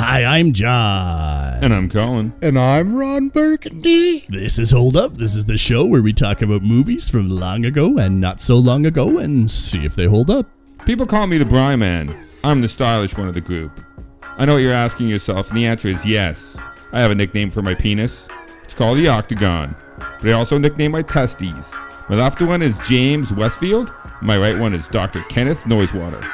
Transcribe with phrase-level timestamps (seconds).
[0.00, 1.54] Hi, I'm John.
[1.60, 2.32] And I'm Colin.
[2.40, 4.26] And I'm Ron Burgundy.
[4.28, 5.16] This is Hold Up.
[5.16, 8.54] This is the show where we talk about movies from long ago and not so
[8.54, 10.48] long ago and see if they hold up.
[10.86, 12.16] People call me the Bry Man.
[12.44, 13.84] I'm the stylish one of the group.
[14.22, 16.56] I know what you're asking yourself, and the answer is yes.
[16.92, 18.28] I have a nickname for my penis.
[18.62, 19.74] It's called the Octagon.
[19.98, 21.74] But I also nickname my testes.
[22.08, 23.88] My left one is James Westfall.
[24.22, 25.24] My right one is Dr.
[25.24, 26.24] Kenneth Noisewater.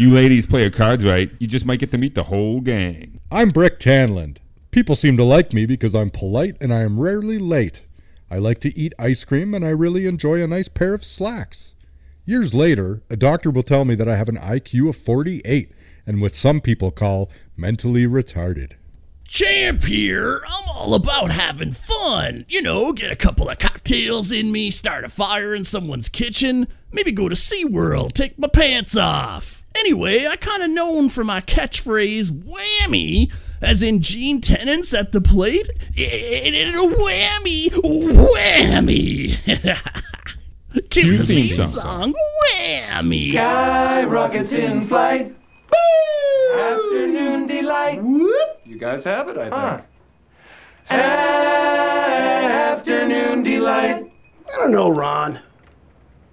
[0.00, 3.20] You ladies play your cards right, you just might get to meet the whole gang.
[3.30, 4.38] I'm Brick Tamland.
[4.70, 7.84] People seem to like me because I'm polite and I am rarely late.
[8.30, 11.74] I like to eat ice cream and I really enjoy a nice pair of slacks.
[12.24, 15.70] Years later, a doctor will tell me that I have an IQ of 48
[16.06, 18.76] and what some people call mentally retarded.
[19.28, 20.42] Champ here.
[20.48, 22.46] I'm all about having fun.
[22.48, 26.68] You know, get a couple of cocktails in me, start a fire in someone's kitchen,
[26.90, 29.59] maybe go to SeaWorld, take my pants off.
[29.78, 35.20] Anyway, I kind of known for my catchphrase whammy, as in Gene Tenace's at the
[35.20, 35.68] plate.
[35.96, 37.68] it it a Whammy,
[38.34, 39.36] whammy.
[40.90, 41.68] Cue the theme song.
[41.68, 42.14] song.
[42.54, 43.32] Whammy.
[43.32, 45.34] Sky rockets in flight.
[45.72, 46.58] Woo!
[46.60, 48.02] Afternoon delight.
[48.02, 48.60] Whoop.
[48.64, 49.86] You guys have it, I think.
[52.50, 54.10] Afternoon delight.
[54.52, 55.40] I don't know, Ron.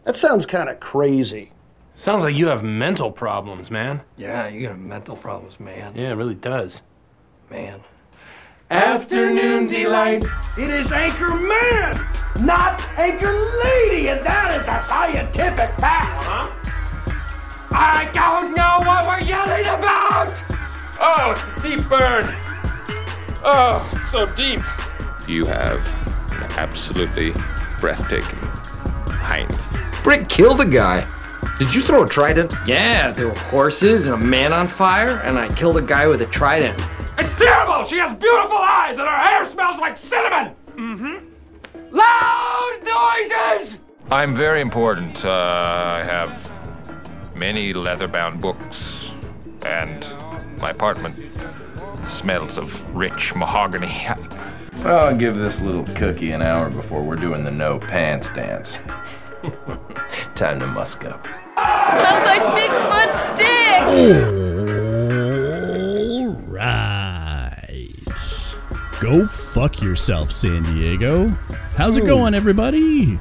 [0.05, 1.51] That sounds kind of crazy.
[1.97, 4.01] Sounds like you have mental problems, man.
[4.17, 5.95] Yeah, you got mental problems, man.
[5.95, 6.83] Yeah, it really does.
[7.49, 7.81] Man.
[8.69, 10.23] Afternoon delight.
[10.57, 12.07] It is Anchor Man,
[12.41, 16.23] not Anchor Lady, and that is a scientific fact.
[16.23, 16.53] Huh?
[17.71, 20.33] I don't know what we're yelling about!
[20.99, 22.25] Oh, deep burn.
[23.43, 24.61] Oh, so deep.
[25.27, 25.79] You have
[26.31, 27.33] an absolutely
[27.79, 28.39] breathtaking
[29.09, 29.53] hind.
[30.03, 31.07] Brick killed a guy.
[31.59, 32.53] Did you throw a trident?
[32.65, 36.21] Yeah, there were horses and a man on fire, and I killed a guy with
[36.21, 36.79] a trident.
[37.17, 37.83] It's terrible!
[37.85, 40.55] She has beautiful eyes and her hair smells like cinnamon!
[40.75, 41.95] Mm-hmm.
[41.95, 43.77] Loud noises!
[44.11, 45.25] I'm very important.
[45.25, 48.77] Uh, I have many leather-bound books,
[49.63, 50.05] and
[50.57, 51.15] my apartment
[52.07, 54.07] smells of rich mahogany.
[54.85, 58.77] I'll give this little cookie an hour before we're doing the no pants dance.
[60.35, 61.23] Time to musk up.
[61.23, 64.47] Smells like Bigfoot's dick!
[66.19, 67.89] All right.
[68.99, 71.27] Go fuck yourself, San Diego.
[71.75, 73.17] How's it going, everybody?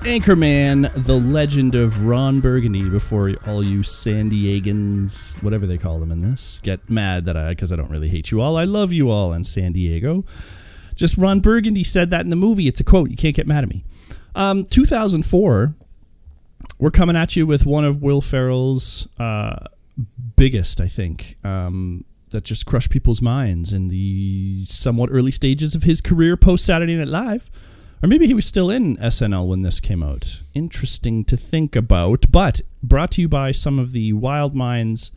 [0.00, 6.10] Anchorman, the legend of Ron Burgundy, before all you San Diegans, whatever they call them
[6.10, 8.56] in this, get mad that I, because I don't really hate you all.
[8.56, 10.24] I love you all in San Diego.
[10.94, 12.66] Just Ron Burgundy said that in the movie.
[12.66, 13.10] It's a quote.
[13.10, 13.84] You can't get mad at me.
[14.34, 15.74] Um, 2004,
[16.80, 19.66] we're coming at you with one of Will Ferrell's uh,
[20.36, 25.82] biggest, I think, um, that just crushed people's minds in the somewhat early stages of
[25.82, 27.50] his career post Saturday Night Live.
[28.02, 30.40] Or maybe he was still in SNL when this came out.
[30.54, 35.10] Interesting to think about, but brought to you by some of the wild minds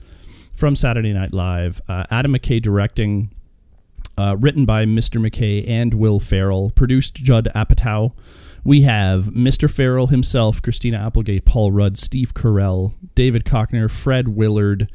[0.54, 1.80] from Saturday Night Live.
[1.88, 3.34] Uh, Adam McKay directing,
[4.18, 5.26] uh, written by Mr.
[5.26, 8.12] McKay and Will Ferrell, produced Judd Apatow.
[8.66, 9.70] We have Mr.
[9.70, 14.90] Ferrell himself, Christina Applegate, Paul Rudd, Steve Carell, David Koechner, Fred Willard,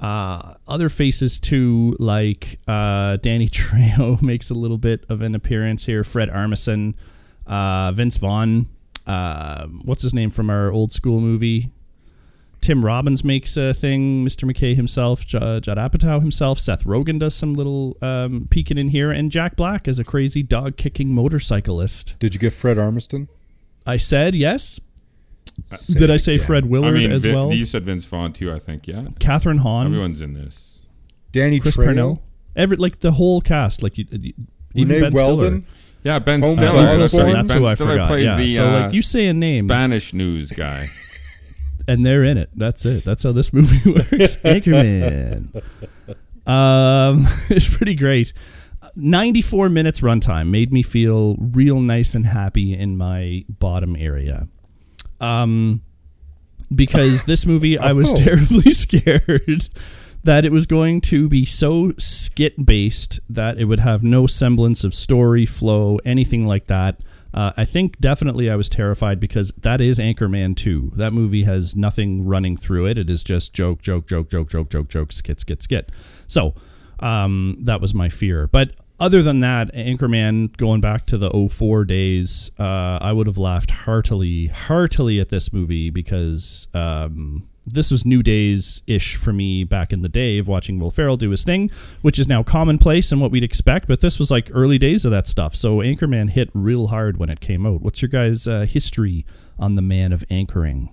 [0.00, 5.86] uh, other faces too, like uh, Danny Trejo makes a little bit of an appearance
[5.86, 6.94] here, Fred Armisen,
[7.46, 8.66] uh, Vince Vaughn,
[9.06, 11.70] uh, what's his name from our old school movie?
[12.64, 14.24] Tim Robbins makes a thing.
[14.24, 14.50] Mr.
[14.50, 19.10] McKay himself, Judd, Judd Apatow himself, Seth Rogen does some little um, peeking in here,
[19.10, 22.18] and Jack Black is a crazy dog kicking motorcyclist.
[22.20, 23.28] Did you get Fred Armisen?
[23.86, 24.80] I said yes.
[25.92, 27.52] Did I say Fred Willard I mean, as Vin- well?
[27.52, 29.02] You said Vince Vaughn too, I think, yeah?
[29.20, 30.80] Kathryn Hahn, Everyone's in this.
[31.32, 31.84] Danny Chris Trejo?
[31.84, 32.22] Parnell,
[32.56, 34.32] every like the whole cast, like you, you-
[34.74, 35.60] even Renee Ben Weldon?
[35.62, 35.74] Stiller.
[36.02, 36.68] Yeah, Ben Holmes Stiller.
[36.68, 36.98] Osborne?
[36.98, 37.12] That's.
[37.12, 38.08] That's ben who I Stiller forgot.
[38.08, 40.90] plays Yeah, the so uh, like you say a name, Spanish news guy.
[41.88, 42.50] And they're in it.
[42.54, 43.04] That's it.
[43.04, 44.36] That's how this movie works.
[44.38, 45.62] Anchorman.
[46.46, 48.32] Um, it's pretty great.
[48.96, 54.46] 94 minutes runtime made me feel real nice and happy in my bottom area.
[55.20, 55.82] Um,
[56.74, 58.16] because this movie, I was Oh.
[58.24, 59.68] terribly scared
[60.24, 64.82] that it was going to be so skit based that it would have no semblance
[64.82, 66.96] of story, flow, anything like that.
[67.34, 70.92] Uh, I think definitely I was terrified because that is Anchorman 2.
[70.96, 72.96] That movie has nothing running through it.
[72.96, 75.92] It is just joke, joke, joke, joke, joke, joke, joke, skit, skit, skit.
[76.26, 76.54] So
[77.00, 78.46] um, that was my fear.
[78.46, 83.38] But other than that, Anchorman, going back to the 04 days, uh, I would have
[83.38, 89.64] laughed heartily, heartily at this movie because um, this was new days ish for me
[89.64, 91.70] back in the day of watching Will Ferrell do his thing,
[92.02, 93.88] which is now commonplace and what we'd expect.
[93.88, 95.54] But this was like early days of that stuff.
[95.56, 97.80] So Anchorman hit real hard when it came out.
[97.80, 99.24] What's your guys' uh, history
[99.58, 100.90] on the man of anchoring?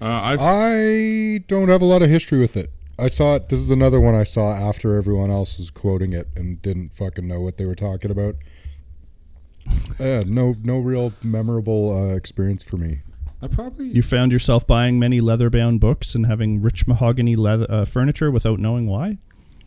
[0.00, 2.70] Uh, I've I don't have a lot of history with it.
[2.98, 3.48] I saw it.
[3.48, 7.26] This is another one I saw after everyone else was quoting it and didn't fucking
[7.26, 8.36] know what they were talking about.
[9.98, 13.00] Yeah, no, no real memorable uh, experience for me.
[13.44, 17.66] I probably You found yourself buying many leather bound books and having rich mahogany leather
[17.68, 19.18] uh, furniture without knowing why?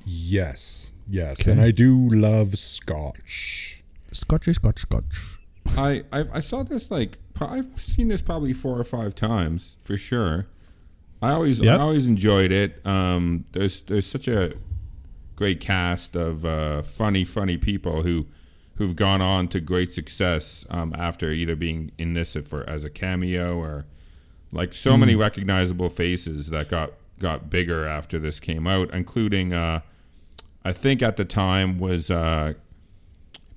[0.06, 1.52] Yes, yes, Okay.
[1.52, 3.84] and I do love Scotch.
[4.12, 5.38] Scotchy, scotch, scotch.
[5.78, 9.76] I, I I saw this like pro- I've seen this probably four or five times
[9.82, 10.48] for sure.
[11.22, 11.78] I always Yep.
[11.80, 12.84] I always enjoyed it.
[12.86, 14.54] Um, there's there's such a
[15.36, 18.26] great cast of uh, funny funny people who
[18.78, 22.90] who've gone on to great success um, after either being in this for as a
[22.90, 23.86] cameo or
[24.52, 29.82] like so many recognizable faces that got got bigger after this came out, including uh,
[30.64, 32.54] I think at the time was uh,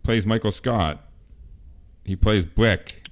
[0.02, 1.06] plays Michael Scott.
[2.04, 3.08] He plays Brick.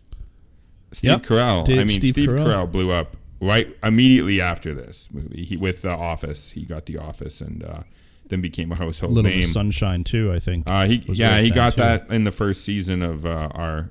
[0.93, 1.23] Steve Yep.
[1.23, 1.65] Carell.
[1.65, 2.47] Did I mean, Steve Steve, Carell.
[2.47, 2.73] Carell.
[2.73, 5.45] blew up right immediately after this movie.
[5.45, 6.51] He with The Office.
[6.51, 7.83] He got The Office and uh,
[8.29, 9.41] then became a household Little name.
[9.41, 10.65] Miss Sunshine too, I think.
[10.69, 11.81] Uh, he yeah, he got too.
[11.81, 13.91] that in the first season of uh, our.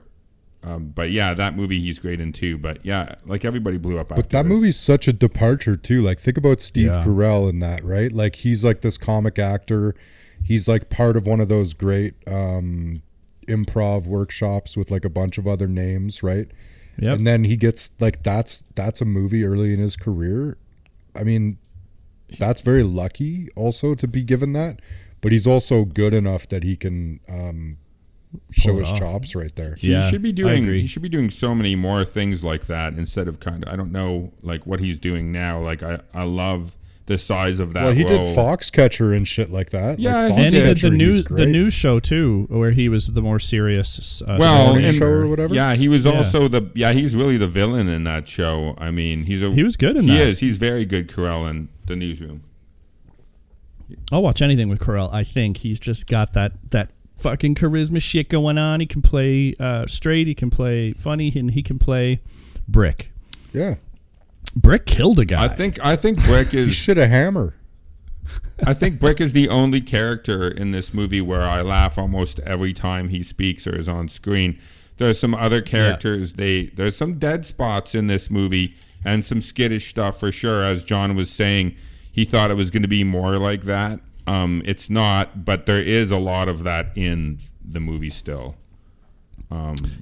[0.64, 2.58] Um, but yeah, that movie he's great in too.
[2.58, 4.10] But yeah, like everybody blew up.
[4.10, 4.50] But after that this.
[4.50, 6.02] movie's such a departure too.
[6.02, 7.04] Like think about Steve Yeah.
[7.04, 8.12] Carell in that, right?
[8.12, 9.96] Like he's like this comic actor.
[10.44, 13.02] He's like part of one of those great um
[13.48, 16.50] improv workshops with like a bunch of other names, right?
[17.00, 17.18] Yep.
[17.18, 20.58] And then he gets like that's that's a movie early in his career.
[21.16, 21.58] I mean,
[22.40, 24.82] that's very lucky also to be given that,
[25.22, 27.78] but he's also good enough that he can um
[28.52, 29.00] show his off.
[29.00, 29.76] chops right there.
[29.76, 30.64] He Yeah, should be I doing.
[30.64, 30.82] agree.
[30.82, 33.72] He should be doing so many more things like that instead of kind of.
[33.72, 35.60] I don't know, like what he's doing now.
[35.62, 36.76] Like I, I love
[37.08, 37.84] the size of that.
[37.84, 38.22] Well, he role.
[38.22, 39.98] did Foxcatcher and shit like that.
[40.00, 42.88] Yeah, like he and he did the Foxcatcher, news the news show too, where he
[42.90, 44.22] was the more serious.
[44.22, 45.54] Uh, Well, and- show or whatever.
[45.56, 46.12] Yeah, he was Yeah.
[46.12, 46.70] also the.
[46.76, 48.76] Yeah, he's really the villain in that show.
[48.78, 49.52] I mean, he's a.
[49.52, 50.40] He was good in he is.
[50.40, 52.44] He's very good, Carell, in the newsroom.
[54.12, 55.12] I'll watch anything with Carell.
[55.14, 58.80] I think he's just got that that fucking charisma shit going on.
[58.82, 60.28] He can play uh, straight.
[60.28, 62.20] He can play funny, and he can play
[62.68, 63.12] brick.
[63.54, 63.76] Yeah,
[64.62, 65.44] Brick killed a guy.
[65.44, 65.84] I think.
[65.84, 66.76] I think Brick is.
[66.76, 67.56] should a hammer.
[68.66, 72.74] I think Brick is the only character in this movie where I laugh almost every
[72.74, 74.60] time he speaks or is on screen.
[74.98, 76.34] There's some other characters.
[76.34, 78.76] They there's some dead spots in this movie
[79.06, 80.64] and some skittish stuff for sure.
[80.64, 81.76] As John was saying,
[82.12, 84.00] he thought it was going to be more like that.
[84.26, 88.56] Um, it's not, but there is a lot of that in the movie still.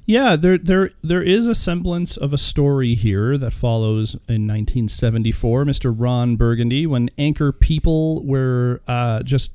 [0.06, 5.66] Yeah, there there there is a semblance of a story here that follows in 1974,
[5.66, 5.94] Mr.
[5.96, 9.52] Ron Burgundy, when anchor people were uh, just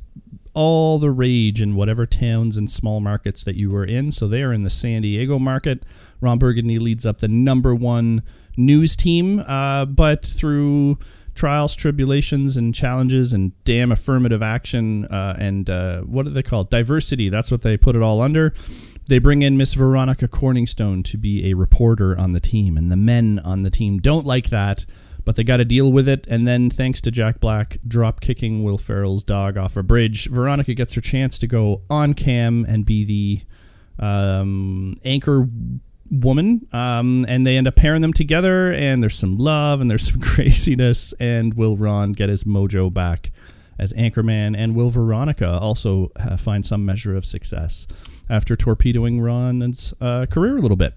[0.55, 4.11] all the rage in whatever towns and small markets that you were in.
[4.11, 5.85] So they are in the San Diego market.
[6.21, 8.23] Ron Burgundy leads up the number one
[8.57, 10.99] news team, uh, but through
[11.35, 16.63] trials, tribulations, and challenges, and damn affirmative action, uh, and uh, what do they call
[16.63, 16.71] it?
[16.71, 17.29] Diversity.
[17.29, 18.53] That's what they put it all under.
[19.11, 22.97] They bring in Miss Veronica Corningstone to be a reporter on the team, and the
[22.97, 24.87] men on the team don't like that,
[25.25, 26.29] but they got to deal with it.
[26.29, 30.75] And then, thanks to Jack Black drop kicking Will Ferrell's dog off a bridge, Veronica
[30.75, 33.43] gets her chance to go on cam and be
[33.99, 35.49] the um, anchor
[36.09, 40.09] woman um, and they end up pairing them together and there's some love and there's
[40.09, 43.31] some craziness and will ron get his mojo back
[43.79, 47.87] as anchorman and will veronica also uh, find some measure of success
[48.31, 50.95] after torpedoing ron's uh, career a little bit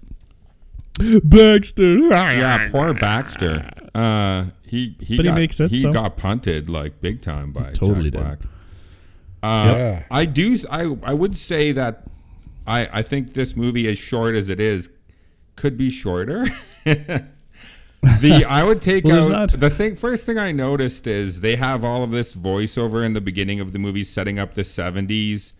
[1.24, 3.68] baxter Yeah, poor Baxter.
[3.94, 5.92] Uh, he he But he got, makes it, He so.
[5.92, 8.20] got punted like big time by totally Jack did.
[8.20, 8.38] Black.
[9.42, 10.02] Uh, Yeah.
[10.10, 10.56] I do.
[10.70, 12.04] I I would say that
[12.66, 14.88] I I think this movie, as short as it is,
[15.56, 16.46] could be shorter.
[16.84, 19.96] the I would take Well, out not- the thing.
[19.96, 23.72] First thing I noticed is they have all of this voiceover in the beginning of
[23.72, 25.52] the movie, setting up the '70s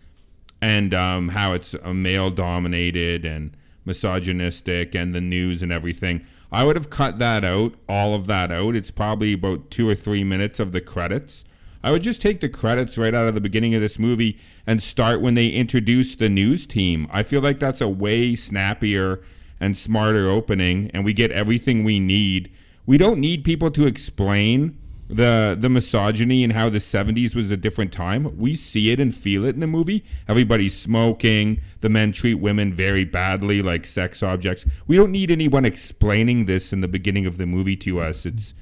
[0.61, 6.25] and um, how it's uh, male dominated and misogynistic and the news and everything.
[6.51, 8.75] I would have cut that out, all of that out.
[8.75, 11.43] It's probably about two or three minutes of the credits.
[11.83, 14.81] I would just take the credits right out of the beginning of this movie and
[14.81, 17.07] start when they introduce the news team.
[17.11, 19.21] I feel like that's a way snappier
[19.59, 22.51] and smarter opening, and we get everything we need.
[22.87, 27.57] We don't need people to explain the the misogyny and how the 70s was a
[27.57, 28.35] different time.
[28.37, 30.03] We see it and feel it in the movie.
[30.27, 31.61] Everybody's smoking.
[31.81, 34.65] The men treat women very badly, like sex objects.
[34.87, 38.25] We don't need anyone explaining this in the beginning of the movie to us.
[38.25, 38.53] It's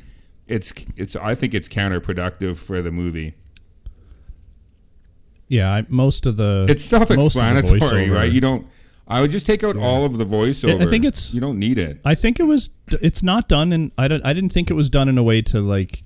[0.48, 1.16] it's it's.
[1.16, 3.36] I think it's counterproductive for the movie.
[5.48, 8.32] Yeah, I, most of the It's the self-explanatory, voiceover- right?
[8.32, 8.68] You don't.
[9.08, 10.82] I would just take out all of the voiceover.
[10.82, 12.00] I think it's you don't need it.
[12.06, 12.70] I think it was.
[13.02, 14.26] It's not done, and I don't.
[14.26, 16.04] I didn't think it was done in a way to like.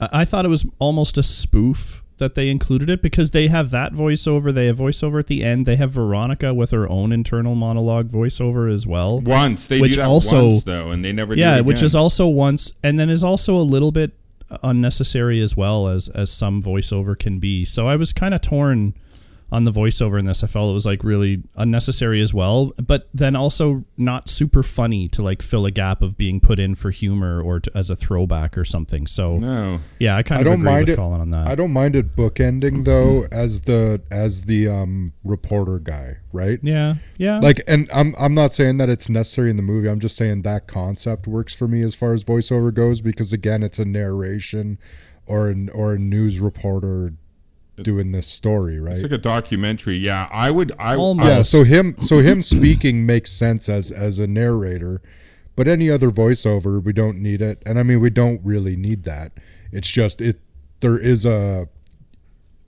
[0.00, 3.92] I thought it was almost a spoof that they included it because they have that
[3.92, 4.52] voiceover.
[4.52, 5.66] They have voiceover at the end.
[5.66, 9.20] They have Veronica with her own internal monologue voiceover as well.
[9.20, 11.34] Once they which do that also, once though, and they never.
[11.34, 14.12] do Yeah, which is also once, and then is also a little bit
[14.62, 17.64] unnecessary as well as as some voiceover can be.
[17.64, 18.94] So I was kind of torn
[19.50, 20.44] on the voiceover in this.
[20.44, 25.08] I felt it was like really unnecessary as well, but then also not super funny
[25.08, 27.96] to like fill a gap of being put in for humor or to, as a
[27.96, 29.06] throwback or something.
[29.06, 30.96] So no, yeah, I kind I of don't agree mind with it.
[30.96, 31.48] Colin on that.
[31.48, 36.58] I don't mind it bookending though, as the as the um reporter guy, right?
[36.62, 37.38] Yeah, yeah.
[37.38, 39.88] Like, and I'm I'm not saying that it's necessary in the movie.
[39.88, 43.62] I'm just saying that concept works for me as far as voiceover goes because again,
[43.62, 44.78] it's a narration
[45.26, 47.14] or an or a news reporter
[47.82, 48.94] doing this story, right?
[48.94, 49.96] It's like a documentary.
[49.96, 50.72] Yeah, I would.
[50.78, 51.42] I yeah.
[51.42, 55.00] So him, so him speaking makes sense as as a narrator,
[55.56, 57.62] but any other voiceover, we don't need it.
[57.66, 59.32] And I mean, we don't really need that.
[59.72, 60.40] It's just it.
[60.80, 61.68] There is a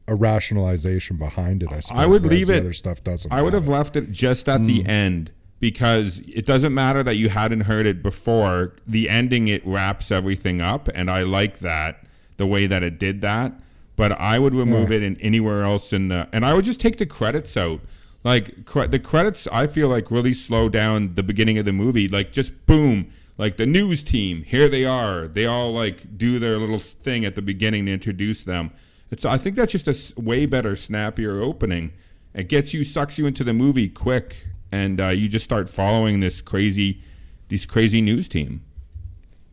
[0.09, 1.73] a rationalization behind it.
[1.73, 2.02] I suppose.
[2.02, 2.61] I would leave the it.
[2.61, 3.33] Other stuff doesn't.
[3.33, 4.88] I would have have left it just at the mm.
[4.88, 8.75] end because it doesn't matter that you hadn't heard it before.
[8.87, 12.05] The ending it wraps everything up, and I like that
[12.38, 13.52] the way that it did that.
[14.00, 14.97] But I would remove Yeah.
[14.97, 17.83] it in anywhere else in the, and I would just take the credits out.
[18.25, 22.09] Like cre- the credits, I feel like really slow down the beginning of the movie.
[22.09, 25.28] Like just boom, like the news team, here they are.
[25.28, 28.71] They all like do their little thing at the beginning to introduce them.
[29.11, 31.92] It's I think that's just a way better, snappier opening.
[32.35, 36.21] It gets you, sucks you into the movie quick, and uh, you just start following
[36.21, 37.02] this crazy,
[37.49, 38.62] these crazy news team.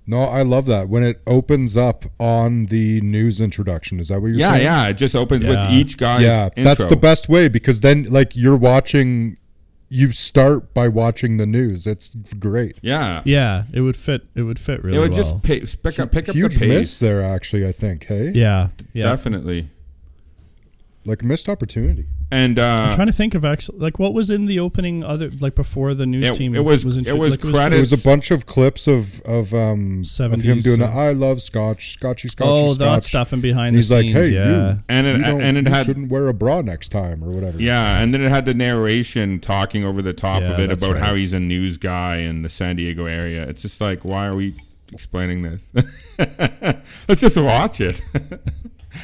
[0.10, 4.00] No, I love that when it opens up on the news introduction.
[4.00, 4.64] Is that what you're Yeah, saying?
[4.64, 4.84] yeah.
[4.84, 4.90] Yeah.
[4.90, 6.22] It just opens with each guy's.
[6.24, 9.38] yeah, that's the best way because then like you're watching.
[9.90, 11.88] You start by watching the news.
[11.88, 12.10] It's
[12.40, 12.78] great.
[12.82, 14.24] Yeah, yeah, it would fit.
[14.36, 15.18] It would fit really it would well.
[15.24, 16.68] just pay, pick up, pick up the Huge pace.
[16.68, 17.66] miss there, actually.
[17.66, 18.04] I think.
[18.06, 19.04] Hey, yeah, yeah.
[19.04, 19.70] Definitely.
[21.08, 22.06] Like a missed opportunity.
[22.30, 25.30] And uh, I'm trying to think of actually like what was in the opening other
[25.40, 26.54] like before the news It- team.
[26.56, 27.76] it was- intro- it was like, credits.
[27.76, 31.14] There was a bunch of clips of of um of him doing uh, the "I
[31.14, 34.34] love Scotch, Scotchy, Scotchy, Oh, Scotch." that stuff and behind And the he's like, "Hey,
[34.34, 34.74] yeah.
[34.74, 37.30] you, And it- you and it you had- shouldn't wear a bra next time or
[37.32, 40.68] whatever." Yeah, and then it had the narration talking over the top Yeah, of it
[40.68, 43.44] that's about how he's a news guy in the San Diego area.
[43.48, 44.54] It's just like, why are we
[44.92, 45.72] explaining this?
[47.08, 48.02] Let's just watch it.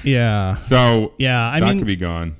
[0.04, 0.56] Yeah.
[0.58, 2.36] so Yeah, I that mean- could be gone.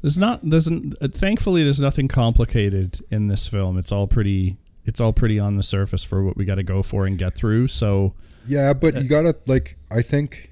[0.00, 3.78] There's not there's n- uh, thankfully there's nothing complicated in this film.
[3.78, 6.82] It's all pretty it's all pretty on the surface for what we got to go
[6.82, 7.68] for and get through.
[7.68, 8.14] So
[8.48, 9.76] Yeah, but you gotta like.
[9.92, 10.50] I think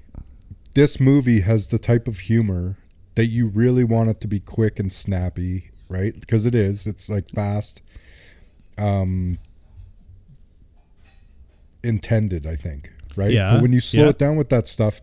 [0.73, 2.77] this movie has the type of humor
[3.15, 6.13] that you really want it to be quick and snappy, right?
[6.17, 6.87] Because it is.
[6.87, 7.81] It's like fast,
[8.77, 9.37] um,
[11.83, 12.45] intended.
[12.45, 13.31] I think, right?
[13.31, 14.09] Yeah, But when you slow yeah.
[14.09, 15.01] it down with that stuff,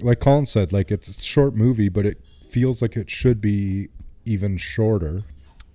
[0.00, 3.88] like Colin said, like it's a short movie, but it feels like it should be
[4.24, 5.22] even shorter.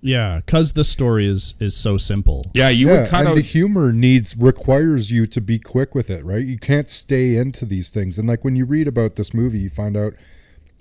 [0.00, 2.50] yeah, cuz the story is is so simple.
[2.54, 5.94] Yeah, you yeah, would kind and of the humor needs requires you to be quick
[5.94, 6.44] with it, right?
[6.44, 8.18] You can't stay into these things.
[8.18, 10.14] And like when you read about this movie, you find out.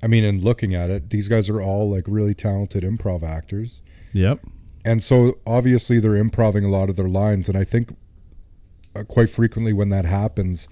[0.02, 3.82] I mean, in looking at it, these guys are all like really talented improv actors,
[4.12, 4.42] Yep.
[4.84, 7.48] and so obviously they're improving a lot of their lines.
[7.48, 7.96] And I think
[8.94, 10.68] uh, quite frequently when that happens,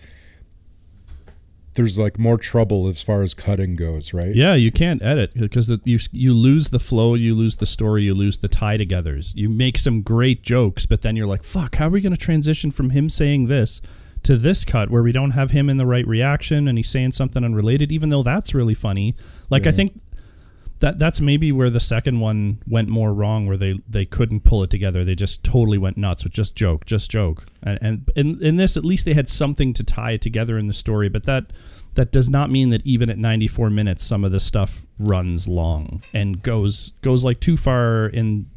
[1.76, 4.36] there's like more trouble as far as cutting goes, right?
[4.36, 8.04] Yeah, you can't edit because the, you you lose the flow, you lose the story,
[8.04, 9.34] you lose the tie togethers.
[9.36, 12.18] You make some great jokes, but then you're like, "Fuck, how are we going to
[12.18, 13.82] transition from him saying this
[14.24, 17.12] to this cut where we don't have him in the right reaction and he's saying
[17.12, 19.16] something unrelated even though that's really funny."
[19.50, 20.00] Like I think
[20.82, 24.64] that that's maybe where the second one went more wrong where they they couldn't pull
[24.64, 25.06] it together.
[25.06, 27.46] They just totally went nuts with just joke, just joke.
[27.64, 30.66] And and in, in this at least they had something to tie it together in
[30.66, 31.54] the story, but that
[31.94, 36.02] that does not mean that even at 94 minutes some of the stuff runs long
[36.14, 38.48] and goes goes like too far in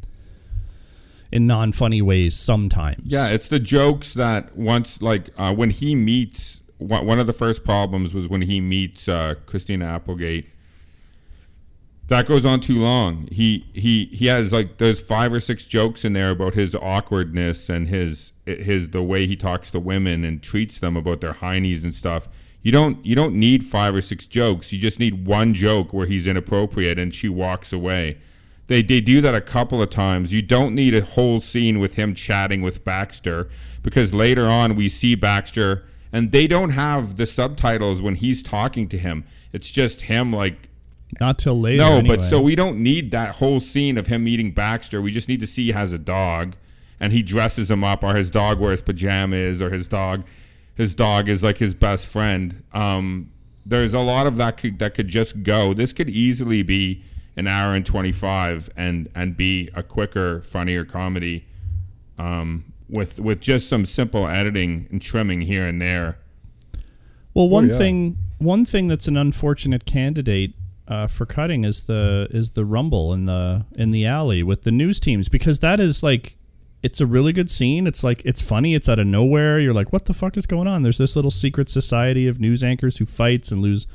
[1.31, 3.03] in non-funny ways sometimes.
[3.03, 7.33] Yeah, it's the jokes that once, like, uh, when he meets, one one of the
[7.33, 10.47] first problems was when he meets uh, Christina Applegate.
[12.07, 13.27] That goes on too long.
[13.31, 17.69] He he he has like there's five or six jokes in there about his awkwardness
[17.69, 21.83] and his his the way he talks to women and treats them about their heinies
[21.83, 22.29] and stuff.
[22.61, 24.71] You don't you don't need five or six jokes.
[24.71, 28.17] You just need one joke where he's inappropriate and she walks away.
[28.67, 30.31] They they do that a couple of times.
[30.31, 33.49] You don't need a whole scene with him chatting with Baxter
[33.81, 38.87] because later on we see Baxter and they don't have the subtitles when he's talking
[38.89, 39.25] to him.
[39.53, 40.69] It's just him like
[41.19, 41.77] Not till later.
[41.77, 42.17] no, anyway.
[42.17, 45.01] but so we don't need that whole scene of him meeting Baxter.
[45.01, 46.55] We just need to see he has a dog,
[46.99, 50.25] and he dresses him up, or his dog wears pajamas, or his dog,
[50.75, 52.63] his dog is like his best friend.
[52.73, 53.31] Um,
[53.65, 55.73] there's a lot of that could, that could just go.
[55.73, 57.03] This could easily be
[57.37, 61.45] an hour and twenty five, and and be a quicker, funnier comedy,
[62.17, 66.17] um, with with just some simple editing and trimming here and there.
[67.33, 67.77] Well, one yeah.
[67.77, 70.53] thing, one thing that's an unfortunate candidate
[70.87, 74.71] uh, for cutting is the is the rumble in the in the alley with the
[74.71, 76.37] news teams because that is like
[76.83, 77.87] it's a really good scene.
[77.87, 78.75] It's like it's funny.
[78.75, 79.59] It's out of nowhere.
[79.59, 80.83] You're like, what the fuck is going on?
[80.83, 83.87] There's this little secret society of news anchors who fights and lose,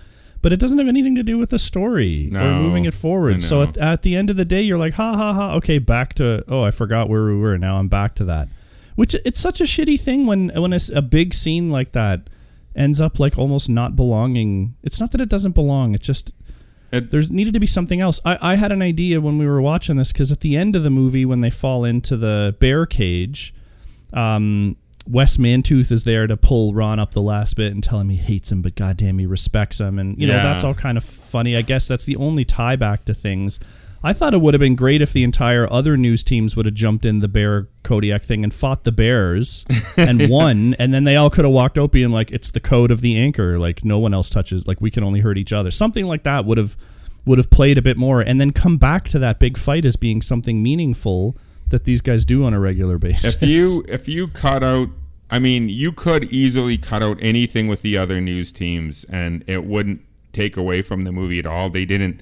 [0.42, 3.42] but it doesn't have anything to do with the story or moving it forward.
[3.42, 5.54] So at, at the end of the day, you're like, ha ha ha.
[5.54, 7.56] Okay, back to oh, I forgot where we were.
[7.56, 8.48] Now I'm back to that.
[8.96, 12.28] Which it's such a shitty thing when when a, a big scene like that
[12.74, 14.74] ends up like almost not belonging.
[14.82, 15.94] It's not that it doesn't belong.
[15.94, 16.32] It's just
[16.92, 18.20] It- there's needed to be something else.
[18.24, 20.82] I, I had an idea when we were watching this because at the end of
[20.82, 23.54] the movie, when they fall into the bear cage,
[24.12, 24.76] um,
[25.08, 28.16] Wes Mantooth is there to pull Ron up the last bit and tell him he
[28.16, 31.56] hates him, but goddamn, he respects him, and you know that's all kind of funny.
[31.56, 33.58] I guess that's the only tie back to things.
[34.02, 36.74] I thought it would have been great if the entire other news teams would have
[36.74, 39.66] jumped in the bear Kodiak thing and fought the bears
[39.96, 42.90] and won, and then they all could have walked out being like, "It's the code
[42.90, 43.58] of the anchor.
[43.58, 44.66] Like no one else touches.
[44.66, 46.76] Like we can only hurt each other." Something like that would have
[47.26, 49.96] would have played a bit more, and then come back to that big fight as
[49.96, 51.36] being something meaningful
[51.68, 53.34] that these guys do on a regular basis.
[53.34, 54.88] if you if you cut out
[55.30, 59.64] i mean you could easily cut out anything with the other news teams and it
[59.64, 60.00] wouldn't
[60.32, 62.20] take away from the movie at all they didn't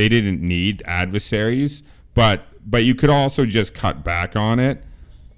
[0.00, 1.82] they didn't need adversaries
[2.14, 4.82] but but you could also just cut back on it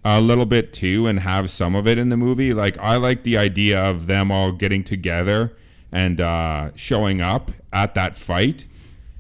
[0.05, 3.25] a little bit too and have some of it in the movie like i like
[3.25, 5.53] the idea of them all getting together
[5.91, 8.67] and uh, showing up at that fight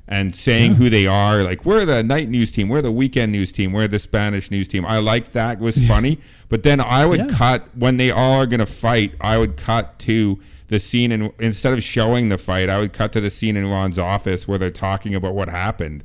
[0.08, 1.42] and saying who they are.
[1.42, 4.68] Like we're the night news team, we're the weekend news team, we're the Spanish news
[4.68, 4.85] team.
[4.87, 7.26] I like that it was funny, but then I would Yeah.
[7.28, 9.14] cut when they all are gonna fight.
[9.20, 10.38] I would cut to
[10.72, 13.70] the scene and instead of showing the fight, I would cut to the scene in
[13.70, 16.02] Ron's office where they're talking about what happened,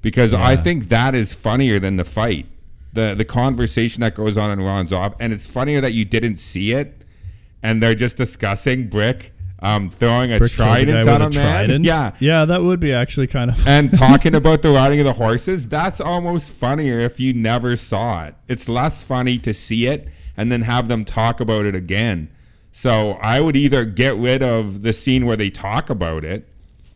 [0.00, 2.46] because I think that is funnier than the fight.
[2.92, 6.38] The the conversation that goes on in Ron's office, and it's funnier that you didn't
[6.38, 7.04] see it,
[7.62, 9.32] and they're just discussing Brick.
[9.60, 11.30] Um, throwing a Brick trident at a a man.
[11.30, 11.84] trident?
[11.84, 13.64] Yeah, yeah, that would be actually kind of.
[13.68, 18.24] and talking about the riding of the horses, that's almost funnier if you never saw
[18.24, 18.34] it.
[18.48, 22.28] It's less funny to see it and then have them talk about it again.
[22.72, 26.48] So I would either get rid of the scene where they talk about it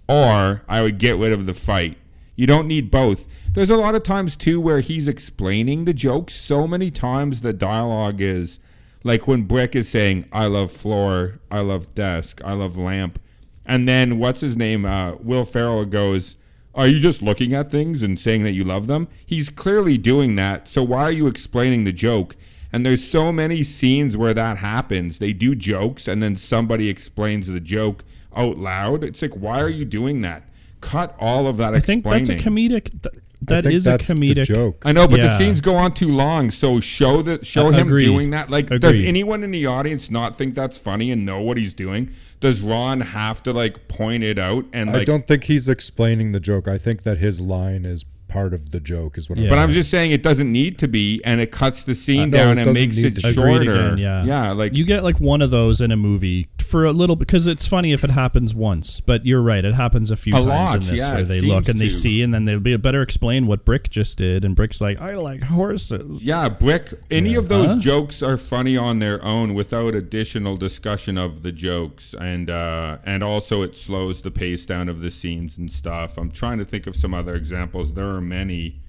[0.08, 1.98] or I would get rid of the fight.
[2.34, 3.28] You don't need both.
[3.52, 6.34] There's a lot of times too where he's explaining the jokes.
[6.34, 8.58] So many times the dialogue is
[9.04, 13.18] like when Brick is saying, I love floor, I love desk, I love lamp.
[13.64, 14.84] And then what's his name?
[14.84, 16.36] Uh, Will Ferrell goes,
[16.74, 19.08] Are you just looking at things and saying that you love them?
[19.24, 20.68] He's clearly doing that.
[20.68, 22.36] So why are you explaining the joke?
[22.72, 25.18] And there's so many scenes where that happens.
[25.18, 29.02] They do jokes and then somebody explains the joke out loud.
[29.04, 30.42] It's like, why are you doing that?
[30.80, 32.06] Cut all of that explaining.
[32.06, 33.02] I think that's a comedic.
[33.02, 34.82] Th- I think is that's a the comedic joke.
[34.84, 36.50] I know, but the scenes go on too long.
[36.50, 38.04] So show that show Uh, him agreed.
[38.06, 38.50] doing that.
[38.50, 42.10] Like, does anyone in the audience not think that's funny and know what he's doing?
[42.40, 45.02] Does Ron have to like point it out and like?
[45.02, 46.66] I don't think he's explaining the joke.
[46.66, 49.44] I think that his line is part of the joke, is what Yeah.
[49.44, 49.62] I'm But saying.
[49.68, 52.30] I'm just saying it doesn't need to be, and it cuts the scene Uh, no,
[52.38, 53.70] down and makes need it to shorter.
[53.72, 54.24] again, yeah.
[54.24, 57.46] yeah, like you get like one of those in a movie for a little because
[57.46, 60.48] it's funny if it happens once, but you're right, it happens a few A times
[60.48, 61.90] lot, in this yeah, where they look seems and they to.
[61.94, 65.12] see and then they'll be better explain what Brick just did, and Brick's like, I
[65.12, 66.26] like horses.
[66.26, 66.92] Yeah, Brick.
[67.10, 67.78] Any of those Huh?
[67.78, 73.22] jokes are funny on their own without additional discussion of the jokes, and uh, and
[73.22, 76.18] also it slows the pace down of the scenes and stuff.
[76.18, 77.92] I'm trying to think of some other examples.
[77.92, 78.80] There many.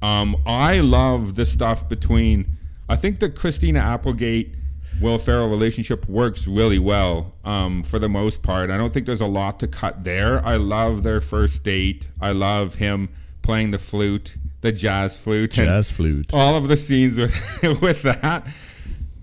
[0.00, 2.46] Um, I love the stuff between.
[2.88, 4.54] I think the Christina Applegate
[5.00, 8.70] Will Ferrell relationship works really well um, for the most part.
[8.70, 10.44] I don't think there's a lot to cut there.
[10.44, 12.08] I love their first date.
[12.20, 13.08] I love him
[13.42, 16.32] playing the flute, the jazz flute, Jazz flute.
[16.32, 17.32] all of the scenes with,
[17.82, 18.46] with that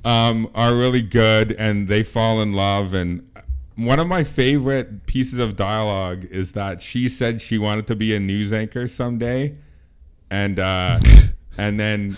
[0.04, 2.94] um, are really good, and they fall in love.
[2.94, 3.29] And
[3.80, 8.14] one of my favorite pieces of dialogue is that she said she wanted to be
[8.14, 9.56] a news anchor someday,
[10.30, 11.00] and uh,
[11.58, 12.18] and then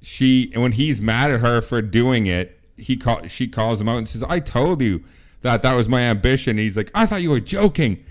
[0.00, 3.98] she when he's mad at her for doing it, he call she calls him out
[3.98, 5.04] and says, "I told you
[5.42, 8.04] that that was my ambition." He's like, "I thought you were joking.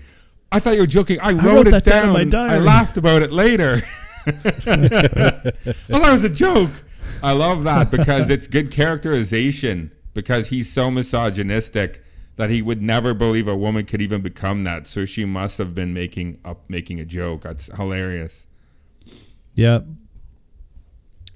[0.52, 1.18] I thought you were joking.
[1.20, 2.50] I wrote, wrote it down down.
[2.50, 3.82] I laughed about it later."
[4.26, 4.34] well,
[4.66, 6.70] that was a joke.
[7.22, 12.02] I love that because it's good characterization because he's so misogynistic
[12.36, 14.86] that he would never believe a woman could even become that.
[14.86, 17.42] So she must have been making up making a joke.
[17.42, 18.48] That's hilarious.
[19.54, 19.80] Yeah.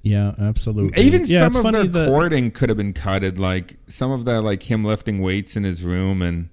[0.03, 1.03] Yeah, absolutely.
[1.03, 4.25] Even yeah, some of funny their that- courting could have been cutted, like some of
[4.25, 6.49] the like him lifting weights in his room and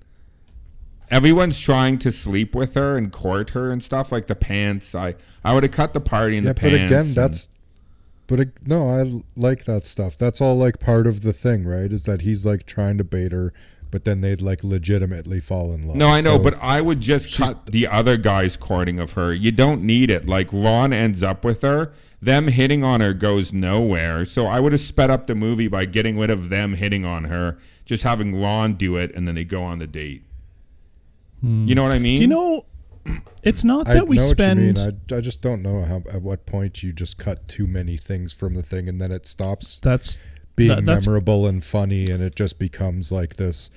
[1.10, 4.94] everyone's trying to sleep with her and court her and stuff like the pants.
[4.94, 6.72] I I would have cut the party in yeah, the pants.
[6.72, 6.90] but pants.
[6.92, 7.48] again, and- that's.
[8.26, 10.16] But ag- no, I like that stuff.
[10.16, 11.92] That's all like part of the thing, right?
[11.92, 13.52] Is that he's like trying to bait her,
[13.94, 15.94] but then they'd like legitimately fall in love.
[15.94, 19.32] No, I know, So- but I would just cut the other guy's courting of her.
[19.32, 20.26] You don't need it.
[20.26, 21.92] Like Ron ends up with her.
[22.20, 24.24] Them hitting on her goes nowhere.
[24.24, 27.22] So I would have sped up the movie by getting rid of them hitting on
[27.22, 30.24] her, just having Ron do it, and then they go on the date.
[31.40, 31.68] Hmm.
[31.68, 32.16] You know what I mean?
[32.16, 32.66] Do you know
[33.44, 35.00] it's not I that we know spend what you mean.
[35.12, 38.32] I, I just don't know how at what point you just cut too many things
[38.32, 39.78] from the thing and then it stops.
[39.84, 40.18] That's
[40.56, 43.70] being that- memorable and funny, and it just becomes like this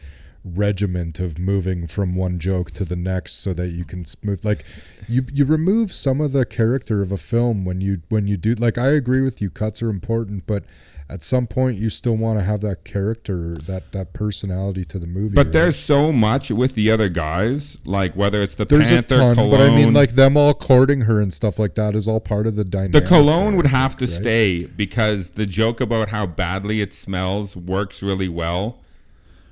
[0.55, 4.63] regiment of moving from one joke to the next so that you can smooth like
[5.07, 8.53] you you remove some of the character of a film when you when you do
[8.55, 10.63] like I agree with you cuts are important but
[11.09, 15.07] at some point you still want to have that character that that personality to the
[15.07, 15.53] movie But right?
[15.53, 19.35] there's so much with the other guys, like whether it's the there's Panther a ton
[19.35, 19.51] cologne.
[19.51, 22.45] but I mean like them all courting her and stuff like that is all part
[22.45, 24.13] of the dynamic the cologne would there, have to right?
[24.13, 28.79] stay because the joke about how badly it smells works really well,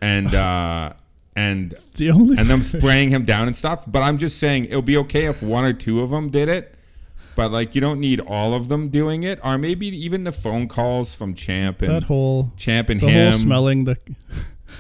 [0.02, 0.92] and uh,
[1.38, 3.86] and The only and them spraying him down and stuff.
[3.90, 6.75] But I'm just saying it'll be okay if one or two of them did it.
[7.36, 10.68] But like you don't need all of them doing it, or maybe even the phone
[10.68, 13.32] calls from Champ and that whole Champ and the him.
[13.32, 13.98] whole smelling the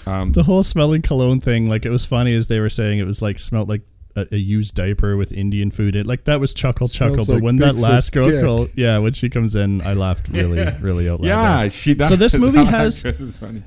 [0.07, 3.05] Um, the whole smelling cologne thing like it was funny as they were saying it
[3.05, 3.81] was like smelled like
[4.15, 6.07] a, a used diaper with Indian food in it.
[6.07, 7.15] Like that was chuckle chuckle.
[7.25, 8.73] Smells But like when that last girl dick.
[8.77, 11.27] yeah, when she comes in, I laughed really, really out loud.
[11.27, 11.93] yeah, she.
[11.95, 13.63] That, so this movie has actress is funny.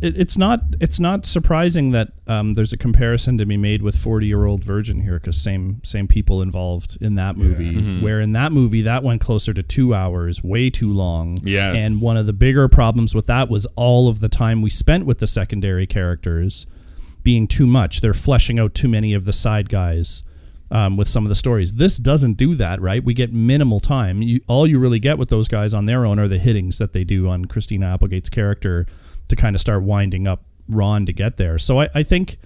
[0.00, 3.96] It, it's not it's not surprising that um, there's a comparison to be made with
[3.96, 8.02] 40 year old virgin here because same same people involved in that movie Mm-hmm.
[8.02, 11.38] where in that movie that went closer to two hours way too long.
[11.42, 11.76] Yes.
[11.78, 15.06] and one of the bigger problems with that was all of the time we spent
[15.06, 16.66] with the secondary characters
[17.22, 18.00] being too much.
[18.00, 20.22] They're fleshing out too many of the side guys
[20.72, 21.74] um, with some of the stories.
[21.74, 23.02] This doesn't do that right?
[23.04, 24.22] We get minimal time.
[24.22, 26.92] You, all you really get with those guys on their own are the hittings that
[26.92, 28.86] they do on christina applegate's character
[29.28, 31.58] to kind of start winding up Ron to get there.
[31.58, 32.38] So I, I think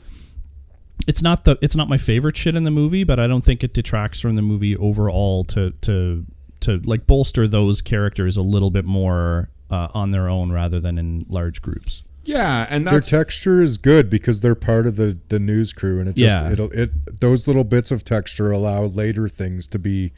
[1.06, 3.62] it's not the it's not my favorite shit in the movie, but I don't think
[3.62, 6.24] it detracts from the movie overall to to
[6.60, 10.98] to like bolster those characters a little bit more uh, on their own rather than
[10.98, 12.02] in large groups.
[12.24, 16.08] Yeah, and their texture is good because they're part of the the news crew and
[16.08, 16.50] it just Yeah.
[16.50, 20.12] it'll it those little bits of texture allow later things to be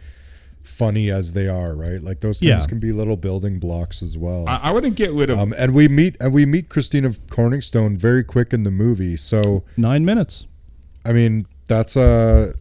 [0.69, 2.67] funny as they are right like those things Yeah.
[2.67, 5.39] can be little building blocks as well I, I wouldn't get rid of.
[5.39, 9.65] um and we meet and we meet christina corningstone very quick in the movie so
[9.77, 10.47] Nine minutes.
[11.05, 12.55] i mean that's a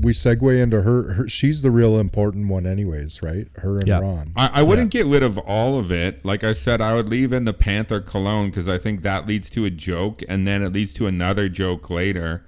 [0.00, 3.98] we segue into her, her she's the real important one anyways right her and Yeah.
[3.98, 6.24] ron I, I wouldn't get rid of all of it.
[6.24, 9.50] Like I said, I would leave in the Panther cologne because I think that leads
[9.50, 12.44] to a joke, and then it leads to another joke later.